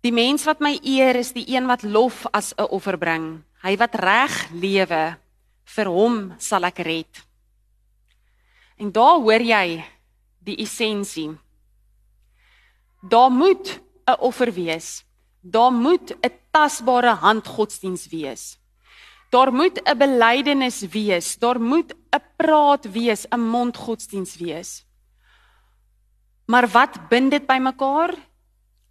Die 0.02 0.12
mens 0.12 0.44
wat 0.48 0.60
my 0.64 0.78
eer 0.82 1.16
is 1.20 1.32
die 1.36 1.44
een 1.46 1.68
wat 1.70 1.82
lof 1.82 2.24
as 2.32 2.54
'n 2.56 2.70
offer 2.70 2.98
bring. 2.98 3.44
Hy 3.62 3.76
wat 3.76 3.94
reg 3.94 4.50
lewe, 4.50 5.16
vir 5.64 5.86
hom 5.86 6.34
sal 6.38 6.64
ek 6.64 6.78
red. 6.78 7.22
En 8.78 8.90
daar 8.90 9.20
hoor 9.20 9.40
jy 9.40 9.84
die 10.42 10.56
essensie. 10.56 11.30
Daar 13.02 13.30
moet 13.30 13.80
'n 14.06 14.18
offer 14.18 14.52
wees. 14.52 15.04
Daar 15.40 15.72
moet 15.72 16.10
'n 16.10 16.32
tasbare 16.50 17.14
handgodsdiens 17.14 18.08
wees. 18.08 18.58
Daar 19.30 19.52
moet 19.52 19.80
'n 19.84 19.98
belydenis 19.98 20.80
wees. 20.80 21.38
Daar 21.38 21.60
moet 21.60 21.94
'n 22.10 22.22
praat 22.36 22.84
wees, 22.92 23.26
'n 23.30 23.40
mondgodsdiens 23.40 24.36
wees. 24.36 24.84
Maar 26.46 26.68
wat 26.68 27.08
bind 27.08 27.30
dit 27.30 27.46
bymekaar? 27.46 28.16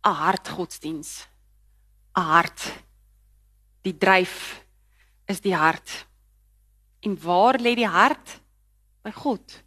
'n 0.01 0.09
Hartgodsdiens. 0.09 1.27
'n 2.17 2.21
Hart. 2.21 2.83
Die 3.81 3.97
dryf 3.97 4.65
is 5.25 5.41
die 5.41 5.55
hart. 5.55 6.07
En 7.01 7.17
waar 7.21 7.57
lê 7.59 7.75
die 7.75 7.87
hart? 7.87 8.39
By 9.01 9.11
God. 9.11 9.63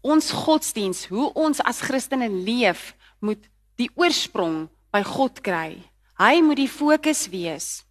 Ons 0.00 0.30
godsdiens, 0.30 1.06
hoe 1.06 1.32
ons 1.32 1.60
as 1.62 1.80
Christene 1.80 2.28
leef, 2.28 2.94
moet 3.18 3.48
die 3.78 3.90
oorsprong 3.94 4.68
by 4.90 5.02
God 5.02 5.40
kry. 5.40 5.82
Hy 6.18 6.40
moet 6.42 6.56
die 6.56 6.70
fokus 6.70 7.26
wees. 7.28 7.84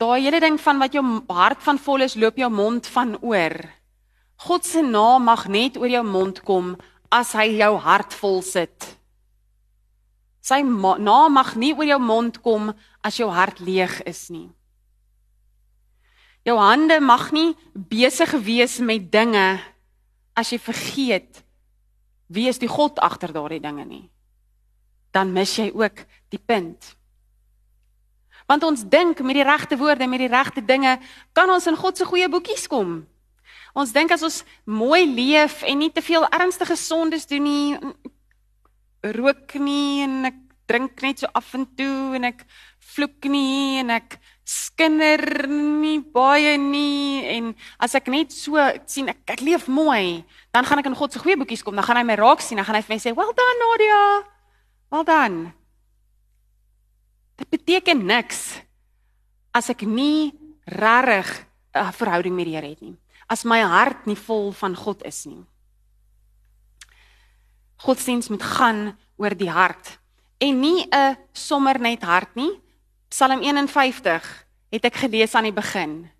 Daai 0.00 0.26
hele 0.26 0.40
ding 0.40 0.58
van 0.60 0.80
wat 0.80 0.92
jou 0.96 1.04
hart 1.32 1.62
van 1.64 1.78
vol 1.80 2.04
is, 2.04 2.16
loop 2.16 2.36
jou 2.36 2.50
mond 2.52 2.86
van 2.92 3.16
oor. 3.22 3.56
God 4.36 4.64
se 4.64 4.82
naam 4.82 5.24
mag 5.24 5.46
net 5.48 5.78
oor 5.80 5.88
jou 5.88 6.04
mond 6.04 6.42
kom 6.44 6.74
as 7.12 7.32
hy 7.32 7.56
jou 7.56 7.72
hart 7.80 8.12
vol 8.20 8.42
sit. 8.44 8.96
Sy 10.44 10.60
naam 10.62 11.32
mag 11.34 11.54
nie 11.56 11.72
oor 11.74 11.88
jou 11.88 11.98
mond 12.02 12.36
kom 12.44 12.70
as 13.02 13.16
jou 13.18 13.30
hart 13.32 13.58
leeg 13.64 14.02
is 14.06 14.28
nie. 14.30 14.48
Jou 16.46 16.58
hande 16.60 17.00
mag 17.02 17.32
nie 17.34 17.56
besig 17.74 18.30
wees 18.46 18.78
met 18.78 19.08
dinge 19.10 19.56
as 20.36 20.52
jy 20.52 20.60
vergeet 20.62 21.42
wie 22.30 22.46
is 22.50 22.60
die 22.62 22.70
God 22.70 23.00
agter 23.02 23.32
daardie 23.34 23.62
dinge 23.62 23.86
nie. 23.86 24.04
Dan 25.14 25.32
mis 25.34 25.56
jy 25.58 25.70
ook 25.74 26.04
die 26.30 26.42
punt. 26.42 26.92
Want 28.46 28.62
ons 28.66 28.84
dink 28.86 29.22
met 29.26 29.38
die 29.38 29.46
regte 29.46 29.78
woorde, 29.78 30.06
met 30.06 30.22
die 30.22 30.30
regte 30.30 30.62
dinge, 30.62 30.98
kan 31.34 31.50
ons 31.50 31.66
in 31.66 31.78
God 31.78 31.98
se 31.98 32.06
goeie 32.06 32.28
boekies 32.30 32.66
kom. 32.70 33.00
Ons 33.76 33.92
dink 33.92 34.14
as 34.14 34.24
ons 34.24 34.40
mooi 34.64 35.04
leef 35.04 35.60
en 35.68 35.76
nie 35.76 35.92
te 35.92 36.00
veel 36.00 36.24
ernstige 36.32 36.78
sondes 36.80 37.28
doen 37.28 37.44
nie, 37.44 37.76
rook 39.18 39.52
nie 39.60 40.00
en 40.06 40.30
ek 40.30 40.38
drink 40.66 41.02
net 41.04 41.20
so 41.20 41.28
af 41.36 41.52
en 41.54 41.66
toe 41.78 42.16
en 42.16 42.24
ek 42.30 42.40
vloek 42.94 43.28
nie 43.30 43.76
en 43.82 43.92
ek 43.98 44.16
skinder 44.48 45.20
nie 45.50 46.00
baie 46.00 46.56
nie 46.58 47.22
en 47.36 47.52
as 47.82 47.94
ek 47.98 48.08
net 48.14 48.32
so 48.32 48.56
sien 48.88 49.12
ek, 49.12 49.20
ek 49.36 49.44
leef 49.44 49.68
mooi, 49.68 50.24
dan 50.56 50.64
gaan 50.66 50.80
ek 50.80 50.88
in 50.90 50.96
God 50.96 51.12
se 51.12 51.20
goeie 51.20 51.36
boekies 51.38 51.62
kom, 51.66 51.76
dan 51.76 51.86
gaan 51.86 52.00
hy 52.00 52.06
my 52.08 52.16
raak 52.18 52.40
sien, 52.40 52.56
dan 52.56 52.66
gaan 52.66 52.80
hy 52.80 52.84
vir 52.86 52.94
my 52.96 53.00
sê, 53.02 53.12
"Well 53.12 53.34
done, 53.36 53.60
Nadia. 53.60 54.02
Well 54.90 55.04
done." 55.04 55.52
Dit 57.36 57.50
beteken 57.50 58.06
niks 58.06 58.62
as 59.52 59.68
ek 59.68 59.82
nie 59.82 60.32
regtig 60.64 61.44
'n 61.74 61.92
verhouding 61.92 62.34
met 62.34 62.46
die 62.46 62.54
Here 62.56 62.68
het 62.72 62.80
nie 62.80 62.96
as 63.26 63.44
my 63.44 63.60
hart 63.60 64.06
nie 64.06 64.16
vol 64.16 64.52
van 64.52 64.76
God 64.76 65.02
is 65.04 65.24
nie. 65.26 65.42
Godsdienst 67.82 68.30
moet 68.30 68.42
gaan 68.42 68.96
oor 69.16 69.34
die 69.36 69.50
hart 69.50 69.98
en 70.38 70.60
nie 70.60 70.86
'n 70.90 71.16
sommer 71.32 71.78
net 71.80 72.02
hart 72.02 72.34
nie. 72.36 72.60
Psalm 73.08 73.42
51 73.42 74.46
het 74.70 74.84
ek 74.84 74.94
gelees 74.94 75.34
aan 75.34 75.44
die 75.44 75.52
begin. 75.52 76.10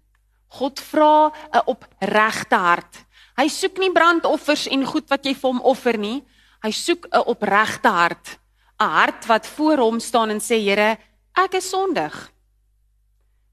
God 0.49 0.81
vra 0.81 1.33
'n 1.53 1.67
opregte 1.67 2.57
hart. 2.57 3.05
Hy 3.37 3.49
soek 3.49 3.79
nie 3.79 3.93
brandoffers 3.93 4.67
en 4.67 4.85
goed 4.85 5.09
wat 5.09 5.25
jy 5.25 5.35
vir 5.35 5.51
hom 5.51 5.61
offer 5.61 5.99
nie. 5.99 6.25
Hy 6.63 6.71
soek 6.71 7.07
'n 7.13 7.27
opregte 7.27 7.89
hart, 7.89 8.39
'n 8.81 8.89
hart 8.89 9.27
wat 9.27 9.47
voor 9.47 9.79
hom 9.79 10.01
staan 10.01 10.31
en 10.31 10.41
sê 10.41 10.57
Here, 10.61 10.99
ek 11.35 11.55
is 11.55 11.69
sondig. 11.69 12.33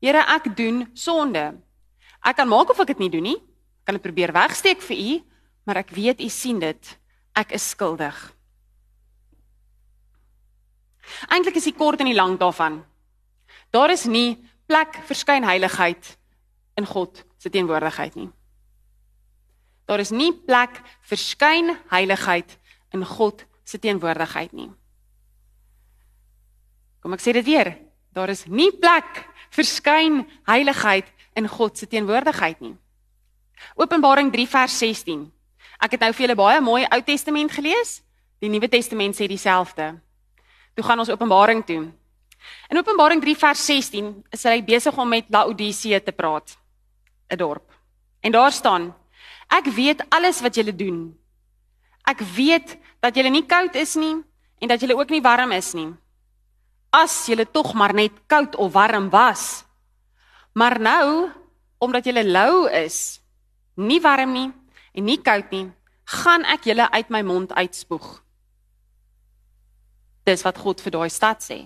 Here, 0.01 0.23
ek 0.27 0.55
doen 0.55 0.89
sonde. 0.93 1.59
Ek 2.23 2.37
kan 2.39 2.47
maak 2.47 2.71
of 2.71 2.79
ek 2.79 2.93
dit 2.93 3.03
nie 3.03 3.11
doen 3.11 3.27
nie. 3.33 3.39
Ek 3.83 3.89
kan 3.89 3.97
dit 3.99 4.05
probeer 4.05 4.31
wegsteek 4.35 4.81
vir 4.81 4.97
u, 4.97 5.11
maar 5.67 5.81
ek 5.83 5.91
weet 5.95 6.23
u 6.23 6.29
sien 6.31 6.59
dit. 6.63 6.93
Ek 7.35 7.51
is 7.55 7.65
skuldig. 7.73 8.15
Eintlik 11.27 11.59
is 11.59 11.67
die 11.67 11.75
kort 11.75 11.99
en 11.99 12.07
die 12.07 12.17
lank 12.17 12.39
daarvan. 12.39 12.79
Daar 13.75 13.91
is 13.91 14.05
nie 14.07 14.37
plek 14.69 15.01
vir 15.07 15.19
skynheiligheid 15.19 16.13
in 16.79 16.87
God 16.87 17.23
se 17.37 17.51
teenwoordigheid 17.51 18.15
nie. 18.15 18.29
Daar 19.89 19.99
is 19.99 20.13
nie 20.15 20.31
plek 20.31 20.79
vir 21.09 21.19
skynheiligheid 21.19 22.55
in 22.95 23.03
God 23.05 23.43
se 23.67 23.79
teenwoordigheid 23.83 24.53
nie. 24.55 24.69
Kom 27.03 27.15
ek 27.15 27.23
sê 27.23 27.33
dit 27.35 27.45
weer. 27.45 27.73
Daar 28.15 28.31
is 28.31 28.45
nie 28.47 28.71
plek 28.71 29.25
vir 29.53 29.67
skynheiligheid 29.67 31.09
in 31.35 31.47
God 31.47 31.77
se 31.77 31.87
teenwoordigheid 31.87 32.59
nie. 32.59 32.75
Openbaring 33.75 34.31
3 34.31 34.47
vers 34.47 34.77
16. 34.77 35.31
Ek 35.79 35.91
het 35.91 36.01
nou 36.01 36.11
vir 36.13 36.27
julle 36.27 36.37
baie 36.39 36.61
mooi 36.61 36.83
Ou 36.85 37.01
Testament 37.01 37.51
gelees. 37.51 38.01
Die 38.39 38.49
Nuwe 38.49 38.69
Testament 38.69 39.15
sê 39.15 39.27
dieselfde. 39.27 39.93
Toe 40.75 40.83
gaan 40.85 40.99
ons 40.99 41.09
Openbaring 41.09 41.63
toe. 41.65 41.91
In 42.69 42.77
Openbaring 42.77 43.21
3 43.23 43.35
vers 43.39 43.65
16 43.65 44.09
is 44.33 44.43
hy 44.43 44.59
besig 44.65 44.97
om 44.97 45.09
met 45.09 45.29
Laodicea 45.31 45.99
te 45.99 46.11
praat, 46.11 46.57
'n 47.29 47.37
dorp. 47.37 47.71
En 48.21 48.31
daar 48.31 48.51
staan: 48.51 48.93
Ek 49.47 49.65
weet 49.65 50.03
alles 50.09 50.41
wat 50.41 50.55
julle 50.55 50.75
doen. 50.75 51.17
Ek 52.03 52.19
weet 52.19 52.77
dat 52.99 53.15
julle 53.15 53.29
nie 53.29 53.45
koud 53.45 53.75
is 53.75 53.95
nie 53.95 54.23
en 54.59 54.67
dat 54.67 54.79
julle 54.79 54.95
ook 54.95 55.09
nie 55.09 55.21
warm 55.21 55.51
is 55.51 55.73
nie. 55.73 55.93
As 56.91 57.25
julle 57.27 57.45
tog 57.45 57.73
maar 57.73 57.93
net 57.93 58.11
koud 58.27 58.55
of 58.55 58.73
warm 58.73 59.09
was. 59.09 59.62
Maar 60.53 60.79
nou, 60.79 61.29
omdat 61.77 62.05
julle 62.05 62.23
lou 62.25 62.69
is, 62.69 63.19
nie 63.75 64.01
warm 64.01 64.33
nie 64.33 64.49
en 64.93 65.07
nie 65.07 65.17
koud 65.17 65.49
nie, 65.51 65.65
gaan 66.21 66.45
ek 66.45 66.67
julle 66.69 66.85
uit 66.93 67.09
my 67.09 67.23
mond 67.25 67.53
uitspoeg. 67.57 68.05
Dis 70.23 70.43
wat 70.45 70.59
God 70.61 70.83
vir 70.83 70.93
daai 70.93 71.09
stad 71.11 71.41
sê. 71.43 71.59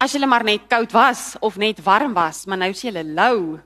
As 0.00 0.12
julle 0.16 0.28
maar 0.28 0.44
net 0.44 0.66
koud 0.68 0.92
was 0.96 1.36
of 1.44 1.58
net 1.60 1.82
warm 1.84 2.16
was, 2.16 2.44
maar 2.46 2.58
nou 2.60 2.70
is 2.72 2.82
julle 2.84 3.04
lou. 3.04 3.58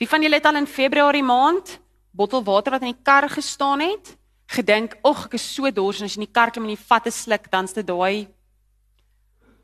Wie 0.00 0.08
van 0.08 0.24
julle 0.24 0.40
het 0.40 0.48
al 0.48 0.60
in 0.60 0.68
Februarie 0.68 1.24
maand 1.24 1.78
bottel 2.16 2.44
water 2.44 2.72
wat 2.72 2.84
in 2.84 2.94
die 2.94 3.04
kar 3.04 3.28
gestaan 3.28 3.80
het, 3.84 4.16
gedink, 4.48 4.96
"Ag, 5.04 5.26
ek 5.26 5.34
is 5.34 5.54
so 5.54 5.70
dors 5.70 6.00
en 6.00 6.04
as 6.04 6.14
jy 6.16 6.20
in 6.20 6.26
die 6.26 6.32
kar 6.32 6.50
klim 6.50 6.64
en 6.64 6.70
jy 6.70 6.78
vat 6.78 7.06
'n 7.06 7.10
sluk, 7.10 7.50
dan's 7.50 7.72
dit 7.72 7.86
daai 7.86 8.28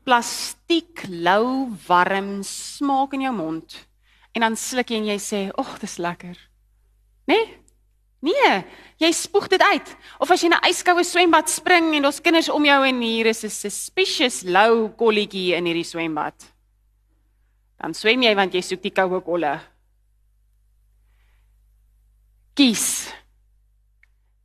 plastiek 0.03 1.05
lou 1.09 1.71
warm 1.87 2.43
smaak 2.43 3.13
in 3.13 3.21
jou 3.21 3.33
mond." 3.33 3.87
En 4.33 4.41
dan 4.41 4.55
sluk 4.55 4.89
jy 4.89 4.97
en 4.97 5.05
jy 5.05 5.19
sê, 5.19 5.51
"Ag, 5.57 5.79
dis 5.79 5.97
lekker." 5.97 6.37
Né? 7.27 7.35
Nee? 7.35 7.63
nee, 8.23 8.63
jy 8.97 9.11
spoeg 9.11 9.49
dit 9.51 9.61
uit. 9.61 9.95
Of 10.19 10.31
as 10.31 10.41
jy 10.41 10.47
in 10.47 10.55
'n 10.55 10.69
yskoue 10.69 11.03
swembad 11.03 11.49
spring 11.49 11.93
en 11.95 12.03
daar's 12.03 12.21
kinders 12.21 12.49
om 12.49 12.65
jou 12.65 12.87
en 12.87 13.01
hier 13.01 13.25
is 13.25 13.43
'n 13.43 13.49
suspicious 13.49 14.43
lou 14.43 14.89
kolletjie 14.89 15.55
in 15.55 15.65
hierdie 15.65 15.83
swembad. 15.83 16.33
Dan 17.79 17.93
swem 17.93 18.21
jy 18.23 18.35
want 18.35 18.53
jy 18.53 18.61
soek 18.61 18.81
die 18.81 18.91
koue 18.91 19.21
kolle 19.21 19.59
kies. 22.55 23.09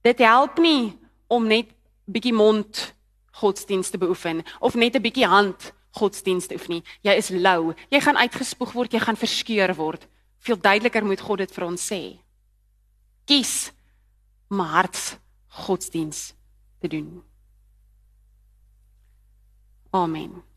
Dit 0.03 0.19
help 0.19 0.59
nie 0.59 0.99
om 1.29 1.47
net 1.47 1.69
bietjie 2.09 2.33
mond 2.33 2.95
godsdienst 3.41 3.95
te 3.95 3.99
beoefen 3.99 4.43
of 4.61 4.75
net 4.75 4.97
'n 4.97 5.03
bietjie 5.03 5.27
hand 5.27 5.73
godsdienst 5.99 6.53
oefen 6.53 6.79
nie. 6.79 6.85
Jy 7.03 7.15
is 7.19 7.29
lou. 7.31 7.75
Jy 7.91 8.01
gaan 8.01 8.17
uitgespoeg 8.17 8.73
word, 8.73 8.93
jy 8.93 9.01
gaan 9.01 9.17
verskeur 9.17 9.75
word. 9.75 10.07
Veel 10.39 10.61
duideliker 10.61 11.05
moet 11.05 11.21
God 11.21 11.39
dit 11.39 11.55
vir 11.55 11.65
ons 11.67 11.93
sê. 11.93 12.19
Kies 13.27 13.73
om 14.51 14.61
hart 14.61 15.19
godsdienst 15.49 16.35
te 16.81 16.89
doen. 16.89 17.23
Amen. 19.91 20.48